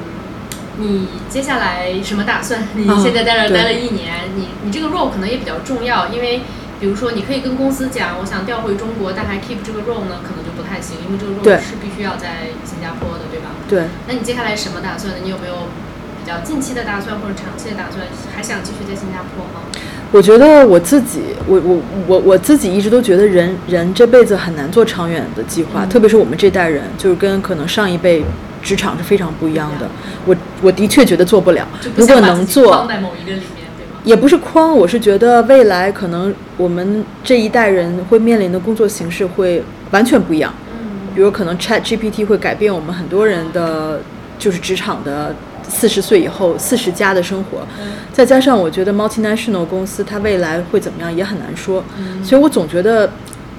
[0.81, 2.65] 你接下来什么打算？
[2.73, 6.41] 你啊现在在这儿待了一年，你你这个 role 可能也比较重要，因为
[6.79, 13.53] 比如说你可以跟公司讲，我想调回中国，但还 keep 这个 role 呢，可能就不太行，因为这个 role 是必须要在新加坡的，对吧？
[13.69, 13.86] 对。
[14.10, 15.19] 那你接下来什么打算呢？
[15.21, 15.69] 你有没有
[16.17, 18.01] 比较近期的打算或者长期的打算？
[18.34, 19.69] 还想继续在新加坡吗？
[20.12, 28.24] 我觉得我自己，我我我我自己一直都觉得人人这辈子很难做长远的计划，嗯特别是我们这代人，就是跟可能上一辈
[28.62, 29.88] 职场是非常不一样的。
[30.26, 34.02] 我我的确觉得做不了，不如果能做框，在某一个里面，对吗？
[34.04, 40.54] 也不是框，我是觉得未来可能我们这一代人会面临的工作形式会完全不一样。
[40.74, 44.02] 嗯比如可能 Chat GPT 会改变我们很多人的
[44.39, 45.36] 就是职场的
[45.73, 53.10] 四十岁以后四十加的生活，嗯再加上我觉得 multinational 公司它未来会怎么样也很难说，嗯所以我总觉得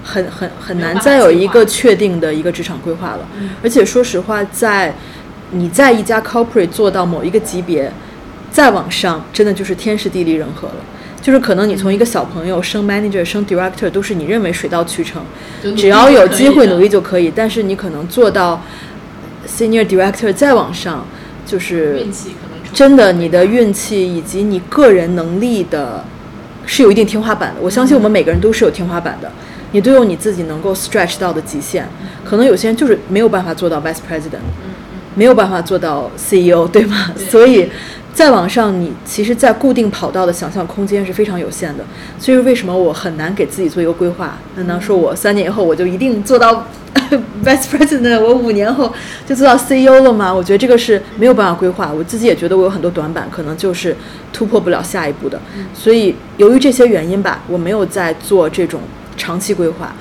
[0.04, 3.26] 很很很难再有一个确定的一个职场规划了。
[3.40, 4.94] 嗯而且说实话，在
[5.50, 7.90] 你在一家 corporate 做到某一个级别，
[8.50, 10.74] 再往上，真的就是天时地利人和了。
[11.22, 15.22] 就是可能你从一个小朋友升 manager、升 director 都是你认为水到渠成，
[15.76, 17.32] 只要有机会努力就可以。
[17.34, 18.60] 但是你可能做到
[19.46, 21.06] senior director 再往上，
[21.44, 22.06] 就是
[22.72, 26.04] 真的你的运气以及你个人能力的，
[26.64, 27.60] 是有一定天花板的。
[27.60, 29.30] 我相信我们每个人都是有天花板的，
[29.72, 31.86] 你都有你自己能够 stretch 到的极限。
[32.24, 34.40] 可能有些人就是没有办法做到 vice president，
[35.14, 37.12] 没有办法做到 CEO，对吗？
[37.28, 37.68] 所以
[38.14, 41.84] 再往上，你其实，在固定跑道的想象空间是非常有限的。
[42.18, 44.38] 所以为什么我很难给自己做一个规划？
[44.56, 46.66] 难道说我三年以后我就一定做到
[47.42, 48.20] vice president？
[48.20, 48.92] 我五年后
[49.26, 50.32] 就做到 CEO 了吗？
[50.32, 51.90] 我觉得这个是没有办法规划。
[51.90, 53.96] 我自己也觉得我有很多短板，可能就是
[54.32, 55.40] 突破不了下一步的。
[55.74, 58.80] 所以由于这些原因吧，我没有在做这种
[59.16, 59.94] 长期规划。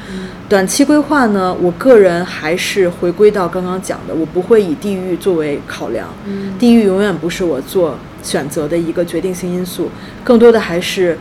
[0.52, 9.90] 短期规划呢，我个人还是回归到刚刚讲的，我不会以地域作为考量，嗯地域永远不是我做选择的一个决定性因素，
[10.26, 11.18] 更多的还是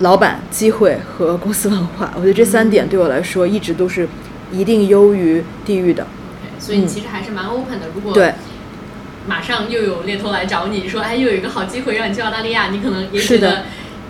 [0.00, 2.12] 老板、机会和公司文化。
[2.16, 4.06] 我觉得这三点对我来说一直都是
[4.52, 6.06] 一定优于地域的。
[6.58, 7.86] 所以你其实还是蛮 open 的。
[7.94, 8.34] 如果嗯对，
[9.26, 13.56] 马上又有猎头来找你说，哎，又有一个好机会让你去澳大利亚，你可能也是的觉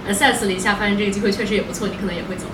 [0.09, 2.47] 得 assess 了一下，发现这个机会确实也不错，你可能也会走？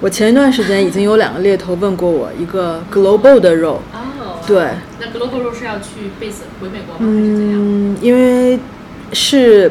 [0.00, 7.00] 我前一段时间已经有两个猎头问过我一个 global 的 role，哦，对，那 global role 是要去 base 回美国吗？
[7.00, 7.58] 还是怎样？
[7.58, 8.58] 嗯，因为
[9.12, 9.70] 是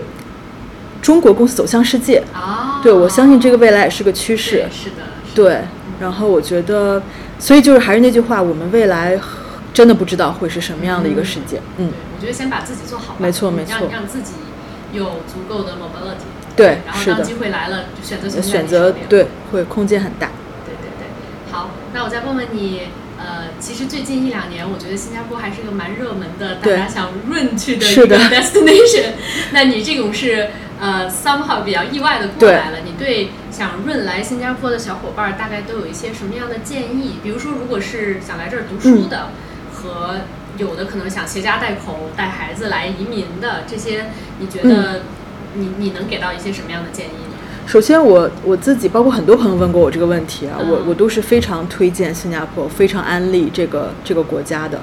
[1.01, 4.57] 中国公司走向世界，啊，对我相信这个未来也是个趋势。
[4.57, 4.61] 对。
[4.61, 4.95] 是的，是的。
[5.35, 5.61] 对，
[5.99, 7.01] 然后我觉得，
[7.39, 9.19] 所以就是还是那句话，我们未来
[9.73, 11.59] 真的不知道会是什么样的一个世界。
[11.77, 11.89] 嗯。
[11.89, 13.89] 对，，我觉得先把自己做好吧，没错没错。
[13.91, 14.33] 让自己
[14.93, 20.29] 有足够的 mobility，对然后当机会来了，就选择选择对会空间很大。
[20.65, 22.81] 对对对，好，那我再问问你，
[23.17, 29.13] 呃，其实最近一两年，我觉得新加坡还是个蛮热门的，大家想润去的一个 destination。
[29.51, 37.15] 那你这种是呃 somehow 比较意外的过来了，你对想润来新加坡的小伙伴儿大概都有一些什么样的建议？
[37.21, 39.29] 比如说，如果是想来这儿读书嗯的，
[39.73, 40.15] 和
[40.57, 44.05] 有的可能想携家带口带孩子来移民的这些，
[44.39, 45.01] 你觉嗯得
[45.55, 47.28] 你你能给到一些什么样的建议呢？
[47.69, 54.81] 首先我，我自己包括很多朋友问过我这个问题啊，我嗯我都是非常推荐新加坡，非常安利这个这个国家的。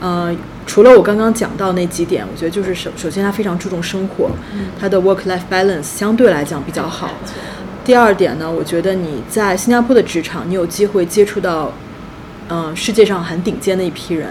[0.00, 0.34] 呃，
[0.64, 7.10] 除了我刚刚讲到那几点，我觉得就是首首先它非常注重生活，嗯它的 work life balance 相对来讲比较好。
[7.84, 11.72] 第二点呢，我觉得你在新加坡的职场，你有机会接触到，
[12.48, 14.28] 嗯、世界上很顶尖的一批人。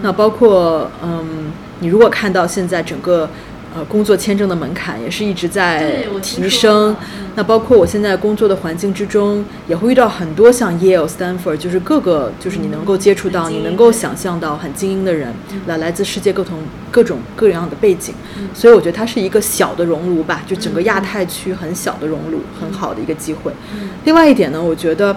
[0.00, 3.28] 那包括，嗯，你如果看到现在整个，
[3.76, 7.26] 呃，工作签证的门槛也是一直在提升嗯。
[7.34, 15.30] 那包括我现在工作的环境之中，也会遇到很多像 Yale、Stanford，就是各个就是你能够接触到、你能够想象到很精英的人，
[15.66, 16.60] 来来自世界各同
[16.90, 18.14] 各种各样的背景。
[18.38, 23.52] 嗯所以我觉得它是一个小的熔炉吧，就整个亚太区很小的熔炉，很好的一个机会。
[23.74, 25.14] 嗯另外一点呢，我觉得，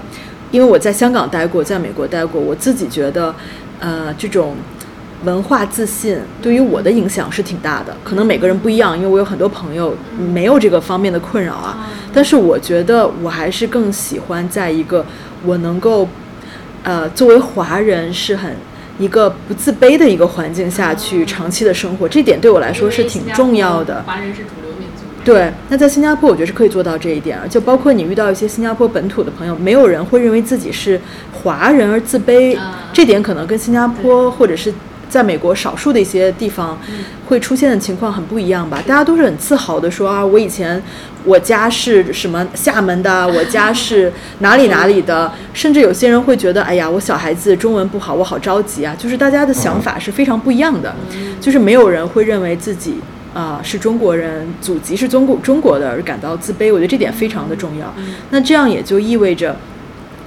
[0.51, 3.33] 因为我在香港待过，在美国待过，我自己觉得，
[3.79, 4.55] 呃，这种
[5.23, 7.95] 文化自信对于我的影响是挺大的。
[8.03, 9.95] 可能每个人不一样，因为我有很多朋友
[10.33, 11.87] 没有这个方面的困扰啊。
[12.13, 15.05] 但是我觉得我还是更喜欢在一个
[15.45, 16.07] 我能够，
[16.83, 18.55] 呃，作为华人是很。
[18.99, 24.03] 一个不自卑的一个环境下去长期的生活，这点对我来说是挺重要的。
[24.05, 30.99] 华人是主流民族，对，那在新加坡，我觉得是可以做到这一点，就包括你遇到一些新加坡本土的朋友，没有人会认为自己是
[31.31, 32.59] 华人而自卑，
[32.91, 34.73] 这点可能跟新加坡或者是
[35.09, 36.77] 在美国少数的一些地方
[37.27, 38.81] 会出现的情况很不一样吧？
[38.85, 40.81] 大家都是很自豪的说啊，我以前
[41.25, 50.95] 我家是什么厦门的， 我家是哪里哪里的，甚至有些人会觉得，哎呀，我小孩子中文不好，我好着急啊，就是大家的想法是非常不一样的，
[51.41, 52.95] 就是没有人会认为自己。
[53.31, 57.93] 啊，是中国人，祖籍是中国中国的而感到自卑，我觉得这点非常的重要。
[58.31, 59.55] 那这样也就意味着，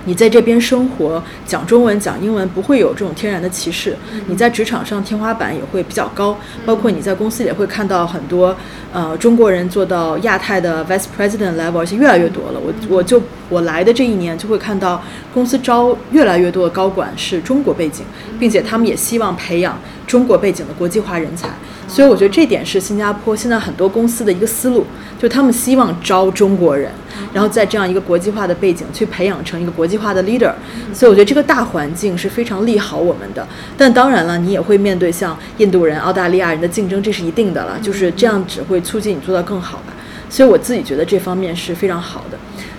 [0.04, 3.96] 你在这边生活，讲中文、讲英文不会有这种天然的歧视。
[4.26, 6.36] 你在职场上天花板也会比较高，
[6.66, 8.56] 包括你在公司也会看到很多
[8.92, 12.60] 呃中国人做到亚太的 vice president level，而且越来越多了。
[12.60, 18.04] 我我就我来的这一年就会看到公司招越来越多的高管是中国背景，
[18.38, 21.48] 并且他们也希望培养中国背景的国际化人才。
[21.92, 24.86] 所以我觉得这点是新加坡现在很多公司的一个思路，
[25.20, 26.90] 就他们希望招中国人，
[27.34, 30.50] 然后在这样一个国际化的背景去培养成一个国际化的 leader。
[30.94, 33.46] 所以我觉得这个大环境是非常利好我们的。
[33.76, 37.78] 但当然了，你也会面对像印度人、澳大利亚人的竞争，这是一定的了。
[37.82, 39.92] 就是这样只会促进你做到更好吧。
[40.30, 42.38] 所以我自己觉得这方面是非常好的。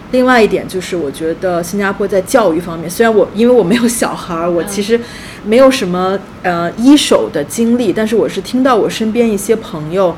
[0.10, 5.00] 另外一点就是，我觉得新加坡在教育方面，虽然我因为我没有小孩儿，我其实
[5.46, 10.16] 没有什么呃一手的经历，但是我是听到我身边一些朋友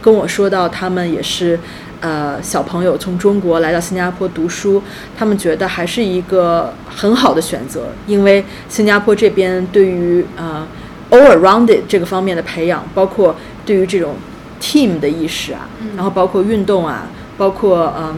[0.00, 1.58] 跟我说到，他们也是
[2.00, 4.82] 呃小朋友从中国来到新加坡读书，
[5.16, 10.66] 他们觉得还是一个很好的选择，因为新加坡这边对于呃
[11.10, 14.14] all around 这个方面的培养，包括对于这种
[14.60, 17.06] team 的意识啊，然后包括运动啊，
[17.36, 18.16] 包括嗯。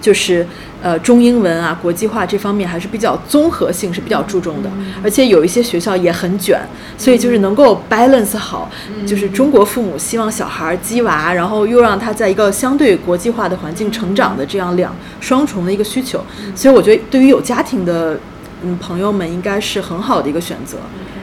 [0.00, 0.46] 就是
[0.84, 4.70] 呃中英文啊国际化这方面还是比较综合性是比较注重的，
[5.02, 6.60] 而且有一些学校也很卷，
[6.98, 8.70] 所以就是能够 balance 好，
[9.06, 16.22] 就是中国父母希望小孩鸡娃，然后又让他在一个相对国际化的环境成长的这样两双重的一个需求，
[16.54, 18.20] 所以我觉得对于有家庭的
[18.62, 20.76] 嗯朋友们应该是很好的一个选择，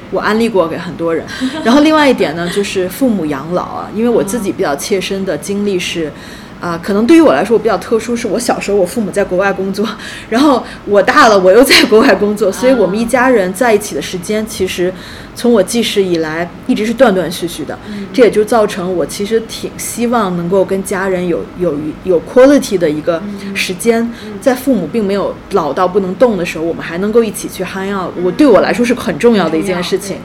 [0.09, 1.24] 我安利过给很多人。
[1.64, 6.12] 然后另外一点呢，就是父母养老啊，因为我自己比较切身的经历是。
[6.62, 9.84] 啊，可能对于我来说，我比较特殊，是我小时候我父母在国外工作，
[10.30, 14.93] 然后我大了我又在国外工作，所以我们一家人在一起的时间，其实
[15.36, 17.78] 从我记事以来一直是断断续续的。
[18.14, 23.20] 这也就造成我其实挺希望能够跟家人有有有 quality 的一个
[23.55, 24.07] 时间，
[24.39, 30.18] 在父母并没有老到不能动的时候，我们还能够一起去 hang out，我对我来说是很重要的一件事情。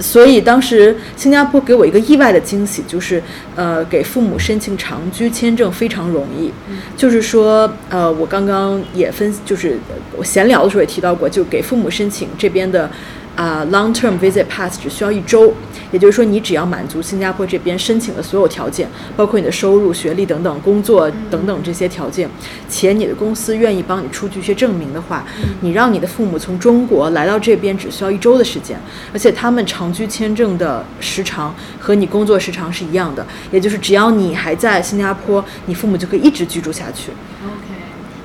[0.00, 3.22] 所以当时新加坡给我一个意外的惊喜，就是
[3.54, 6.52] 呃给父母申请长居签证非常容易，
[6.96, 9.78] 就是说呃我刚刚也分就是
[10.16, 12.90] 我闲聊的时候也提到过，就给父母申请这边的。
[13.34, 15.52] 啊，long-term visit pass 只需要一周，
[15.90, 22.28] 也就是说，你只要满足新加坡这边申请的所有条件，包括你的收入、学历等等、工作等等这些条件，
[22.68, 25.24] 且你的公司愿意帮你出具一些证明的话，
[25.62, 28.78] 你让你的父母从中国来到这边只需要一周的时间，
[29.12, 37.10] 而且他们长居签证的时长和你工作时长是一样的，也就是只要你还在新加坡，你父母就可以一直居住下去。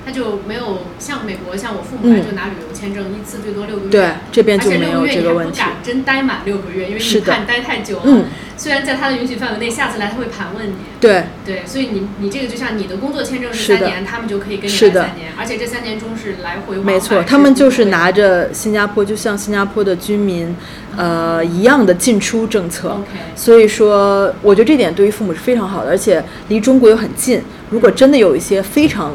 [0.07, 3.91] 他就没有像美国，像我父母来就拿旅游签证，一次最多六个月。
[3.91, 5.11] 对，这边就没有这个问题。
[5.11, 8.03] 而且六个月你不敢真待满六个月，因为你怕你待太久了。
[8.05, 8.25] 嗯。
[8.55, 10.75] 虽然在他的允许范围内，下次来他会盘问你。
[11.01, 11.25] 对。
[11.45, 16.77] 对，所以你你这个就像你的工作签证是三年，他们就可以跟你来三年，而且这三年中是来回。
[16.77, 20.55] 没错，他们就是拿着新加坡，就像新加坡的居民，
[20.95, 22.91] 呃一样的进出政策。
[22.91, 23.19] OK。
[23.35, 27.41] 所以说，我觉得这点对于父母是非常好的，而且离中国又很近。
[27.69, 29.11] 如果真的有一些非常。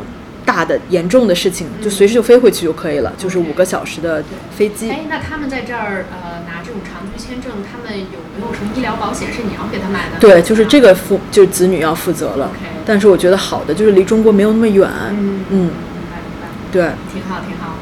[0.52, 4.22] 大的严重的事情，就随时就飞回去就可以了，就是五个小时的
[4.54, 4.90] 飞机。
[4.90, 10.18] 哎，那他们在这儿呃拿这种长居签证，他们有没有什么医疗保险是你要给他买的？
[10.20, 12.52] 对，就是这个负就是子女要负责了。
[12.84, 14.86] 但是我觉得好的就是离中国没有那么远。
[15.12, 15.70] 嗯嗯，明
[16.10, 16.48] 白明白。
[16.70, 17.78] 对，挺好挺好。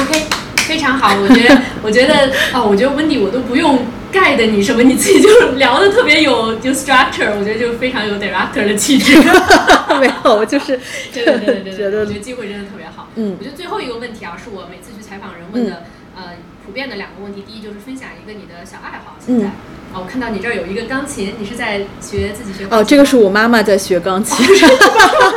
[0.00, 0.26] OK，
[0.68, 3.80] 非常好，我觉得我觉得哦，我觉得温迪我都不用。
[4.14, 4.80] 盖的你什么？
[4.84, 9.18] 你自己就聊的特别有有 structure，我觉得就非常有 director 的气质。
[10.00, 10.78] 没有，我就是
[11.12, 13.08] 对对对对对， 我觉得机会真的特别好。
[13.16, 15.82] 嗯，我觉得最后一个问题啊，是我每次去采访人问的，
[16.16, 16.34] 呃，
[16.64, 17.42] 普遍的两个问题。
[17.46, 19.16] 第一就是分享一个你的小爱好。
[19.18, 19.46] 现在，
[19.92, 22.66] 哦，我看到你这儿有一个钢琴，你是在学自己学？
[22.70, 24.46] 哦，这个是我妈妈在学钢琴。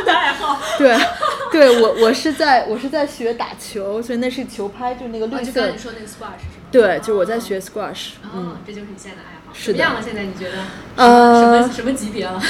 [0.04, 0.58] 的爱好。
[0.78, 0.96] 对，
[1.50, 5.68] 对我我是在我是在学打球，所以那是球拍，就是那个绿色。
[5.70, 6.57] 你说那个 squash 是吗？
[6.70, 8.10] 对，就是我在学 squash。
[8.34, 9.52] 嗯，这就是你现在的爱好。
[9.54, 9.78] 是的。
[9.78, 10.02] 怎么样了？
[10.02, 10.58] 现在你觉得？
[10.96, 12.38] 呃，什么什么级别了？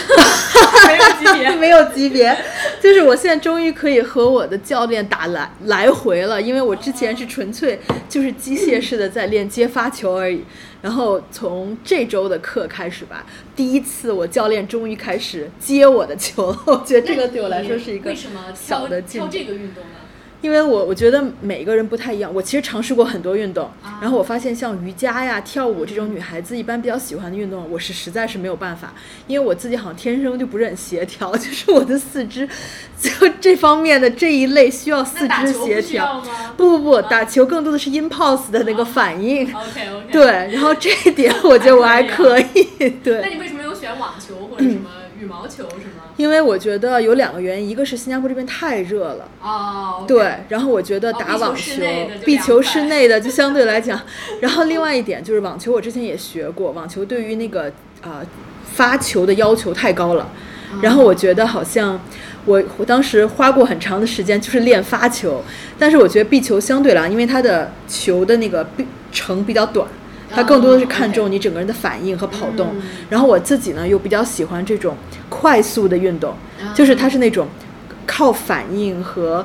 [0.86, 2.36] 没有级别， 没有级别。
[2.80, 10.44] 就是我现在终于可以和我的教练打来来回了，因为我之前是纯粹就是机械式的在练接发球而已。
[10.80, 18.14] 然后从这周的课开始吧，第一次我教练终于开始接我的球，我觉得这个对我来说是一个
[18.54, 19.26] 小的进步。
[19.28, 19.98] 这个运动呢？
[20.40, 23.68] 因为我我觉得每个人不太一样，我其实尝试过很多运动，
[24.00, 28.94] 然后我发现像瑜伽呀、跳舞这种女孩子一般比较喜欢的运动，我是实在是没有办法，
[29.26, 32.48] 因为我自己好像天生就不是很协调，就是我的四肢
[33.00, 33.10] 就
[33.40, 36.22] 这方面的这一类需要四肢协调。
[36.56, 39.42] 不不不，打球更多的是 impulse 的那个反应。
[39.46, 40.12] OK OK。
[40.12, 42.90] 对，然后这一点我觉得我还 可以。
[43.02, 43.20] 对。
[43.22, 45.97] 那你为什么有选网球或者什么羽毛球是吗？
[46.18, 51.72] 因为我觉得有两个原因，一个是新加坡这边太热了，哦，对，然后我觉得打网球，
[52.24, 53.98] 壁球室内的就相对来讲，
[54.42, 58.20] 然后另外一点就是网球，我之前也学过，网球对于那个啊
[58.64, 60.28] 发球的要求太高了，
[60.82, 62.00] 然后我觉得好像
[62.44, 65.42] 我我当时花过很长的时间就是练发球，
[65.78, 68.66] 但是我觉得壁球相对来，因为它的球的那个
[69.12, 69.86] 程比较短。
[70.30, 72.74] 它更多的是看重你整个人的反应和跑动，
[73.08, 74.96] 然后我自己呢又比较喜欢这种
[75.28, 76.34] 快速的运动，
[76.74, 77.48] 就是它是那种
[78.06, 79.44] 靠反应和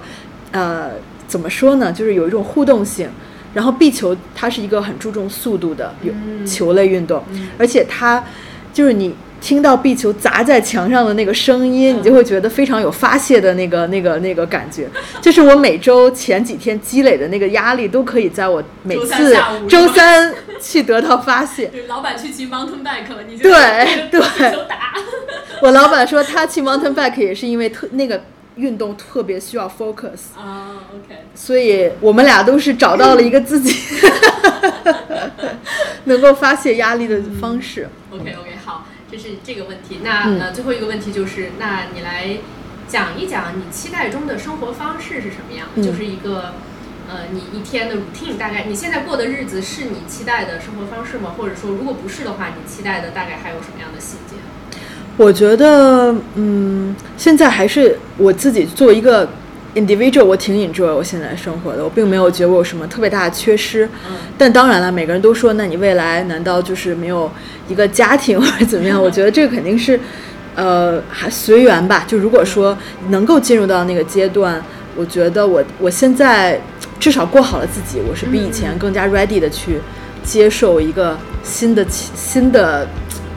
[0.52, 0.92] 呃
[1.28, 3.10] 怎么说呢，就是有一种互动性。
[3.54, 6.12] 然后壁球它是一个很注重速度的有
[6.46, 7.24] 球类运动，
[7.58, 8.24] 而且它
[8.74, 9.16] 就是你。
[9.44, 14.88] 听到壁球砸在墙上的那个声音，你就会觉得非常有发泄的那个、那个、那个感觉。
[15.22, 19.38] 就是我每周前几天积累的那个压力，都可以在我每次
[19.68, 21.70] 周三去得到发泄。
[21.90, 24.22] 老板去骑 mountain bike 了，你就对对。
[24.70, 24.94] 打。
[25.62, 28.22] 我老板说他去 mountain bike 也是因为特那个
[28.56, 31.20] 运动特别需要 focus 啊，OK。
[31.36, 33.76] 所以我们俩都是找到了一个自己
[36.06, 37.90] 能够发泄压力的方式。
[38.10, 38.53] OK OK 好。
[39.14, 42.38] 这是这个问题，那呃最后一个问题就是，那你来
[42.88, 45.68] 讲一讲你期待中的生活方式是什么样？
[45.76, 46.56] 就是一个
[47.08, 51.36] 呃你一天的 routine，大概你现在过的日子是你期待的生活方式吗？
[51.38, 54.36] 或者说如果不是的话，你期待的大概还有什么样的细节？
[55.18, 59.30] 我觉得嗯，现在还是我自己做一个。
[59.76, 63.90] individual，我挺 enjoy 我现在生活的，我并没有觉得我有什么特别大的缺失。
[64.38, 67.30] 但当然了，每个人都说，那你未来难道就是没有
[67.68, 69.02] 一个家庭或者怎么样？
[69.02, 70.00] 我觉得这个肯定是，
[70.56, 72.06] 呃，还随缘吧。
[72.08, 72.78] 就如果说
[73.10, 74.62] 能够进入到那个阶段，
[74.96, 76.62] 我觉得我我现在
[77.00, 79.80] 至少过好了自己，我是比以前更加 ready 的去
[80.24, 82.88] 接受一个新的新的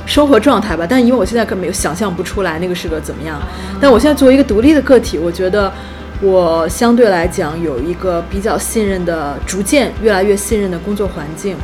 [0.05, 0.87] 生活状态吧。
[0.87, 3.41] 但因为我现在根本想象不出来那个是个怎么样。
[3.80, 5.72] 但我现在作为一个独立的个体，我觉得。
[6.22, 11.54] 我相对来讲有一个比较信任的，逐渐越来越信任的工作环境。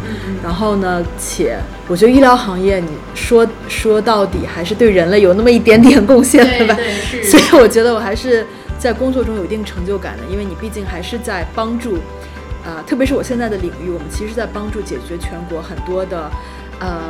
[0.43, 1.57] 然后呢，且
[1.89, 6.79] 我觉得医疗行业，你说说到底还是对人类有那么一点点贡献的吧。
[7.25, 8.47] 所以我觉得我还是
[8.79, 11.97] 在工作中有一定成就感的，因为你毕竟还是在帮助，
[12.63, 16.31] 呃，特别是我现在的领域，我们其实在帮助解决全国很多的
[16.79, 17.01] 呃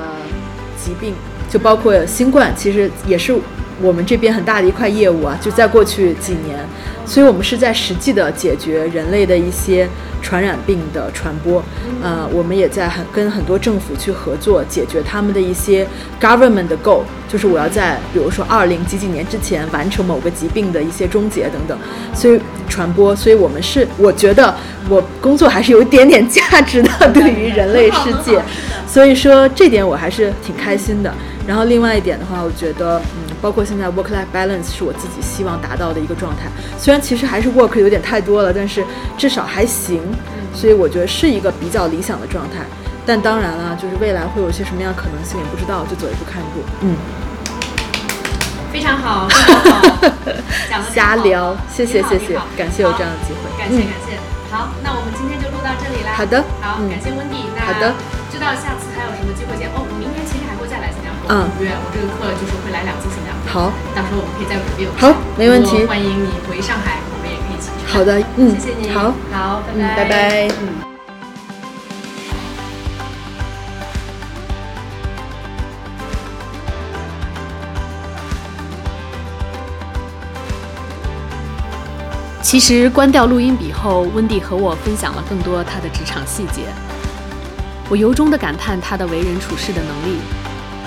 [0.81, 1.13] 疾病，
[1.51, 3.37] 就包括新冠，其实也是。
[3.83, 6.57] 我们这边很大的一块业务啊，就在过去几年，
[7.05, 9.89] 所以我们是在实际的解决人类的一些
[10.23, 11.63] 传染病的传播。
[12.01, 15.87] 呃，我们也在很跟很多政府去合作，解决他们的一些
[16.21, 21.77] government 的 goal，就是我要在比如说二零几几年之前完成某个疾病的一些终结等等。
[22.15, 24.55] 所以传播，所以我们是，我觉得
[24.89, 28.41] 我工作还是有一点点价值的，对于人类世界。
[28.87, 31.13] 所以说这点我还是挺开心的。
[31.47, 36.45] 然后另外一点的话，我觉得，嗯，包括现在 work-life balance 是我自己希望达到的一个状态。
[36.79, 38.83] 虽然其实还是 work 有点太多了，但是
[39.19, 40.01] 至少还行。
[40.55, 42.61] 所以我觉得是一个比较理想的状态。
[43.05, 46.63] 但当然了，就是未来会有些什么样的可能性也不知道，就走一步看一步。
[46.87, 46.95] 嗯，
[48.71, 49.83] 非常好， 非常好，
[50.71, 54.15] 讲的 瞎聊，谢谢谢谢，感谢有这样的机会，感谢感谢。
[54.53, 56.13] 好，那我们今天就录到这里啦。
[56.15, 57.43] 好的，好，感谢温迪。
[57.57, 57.91] 那好的，
[58.31, 59.67] 知道下次还有什么机会见？
[59.73, 61.33] 哦，我明天其实还会再来新加坡。
[61.33, 63.32] 嗯，五月我这个课就是会来两次新加坡。
[63.53, 64.89] 好，到时候我们可以再 review。
[64.97, 65.85] 好，没问题。
[65.85, 67.93] 欢迎你回上海，我们也可以一起去。
[67.93, 68.89] 好的，嗯，谢谢你。
[68.89, 70.49] 好，好，拜拜，拜拜。
[70.49, 70.69] 嗯。
[82.41, 86.63] 其实关掉录音笔后，温蒂和我分享了更多她的职场细节。
[87.91, 90.21] 我由衷地感叹她的为人处事的能力，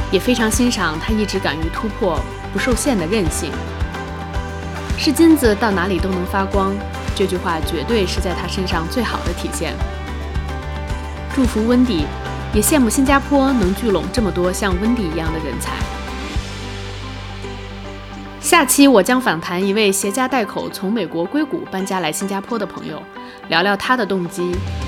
[0.10, 2.20] 也非常欣赏她一直敢于突破、
[2.56, 3.52] 不受限的韧性。
[4.98, 6.74] 是金子到哪里都能发光，
[7.14, 9.74] 这句话绝对是在他身上最好的体现。
[11.36, 12.06] 祝福温迪，
[12.54, 15.74] 也羡慕新加坡能聚拢这么多像温迪一样的人才。
[18.40, 23.04] 下期我将访谈一位携家带口从美国硅谷搬家来新加坡的朋友，
[23.50, 24.44] 聊聊他的动机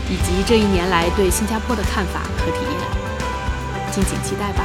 [0.09, 4.63] 以及这一年来对新加坡的看法和体验，敬请期待吧。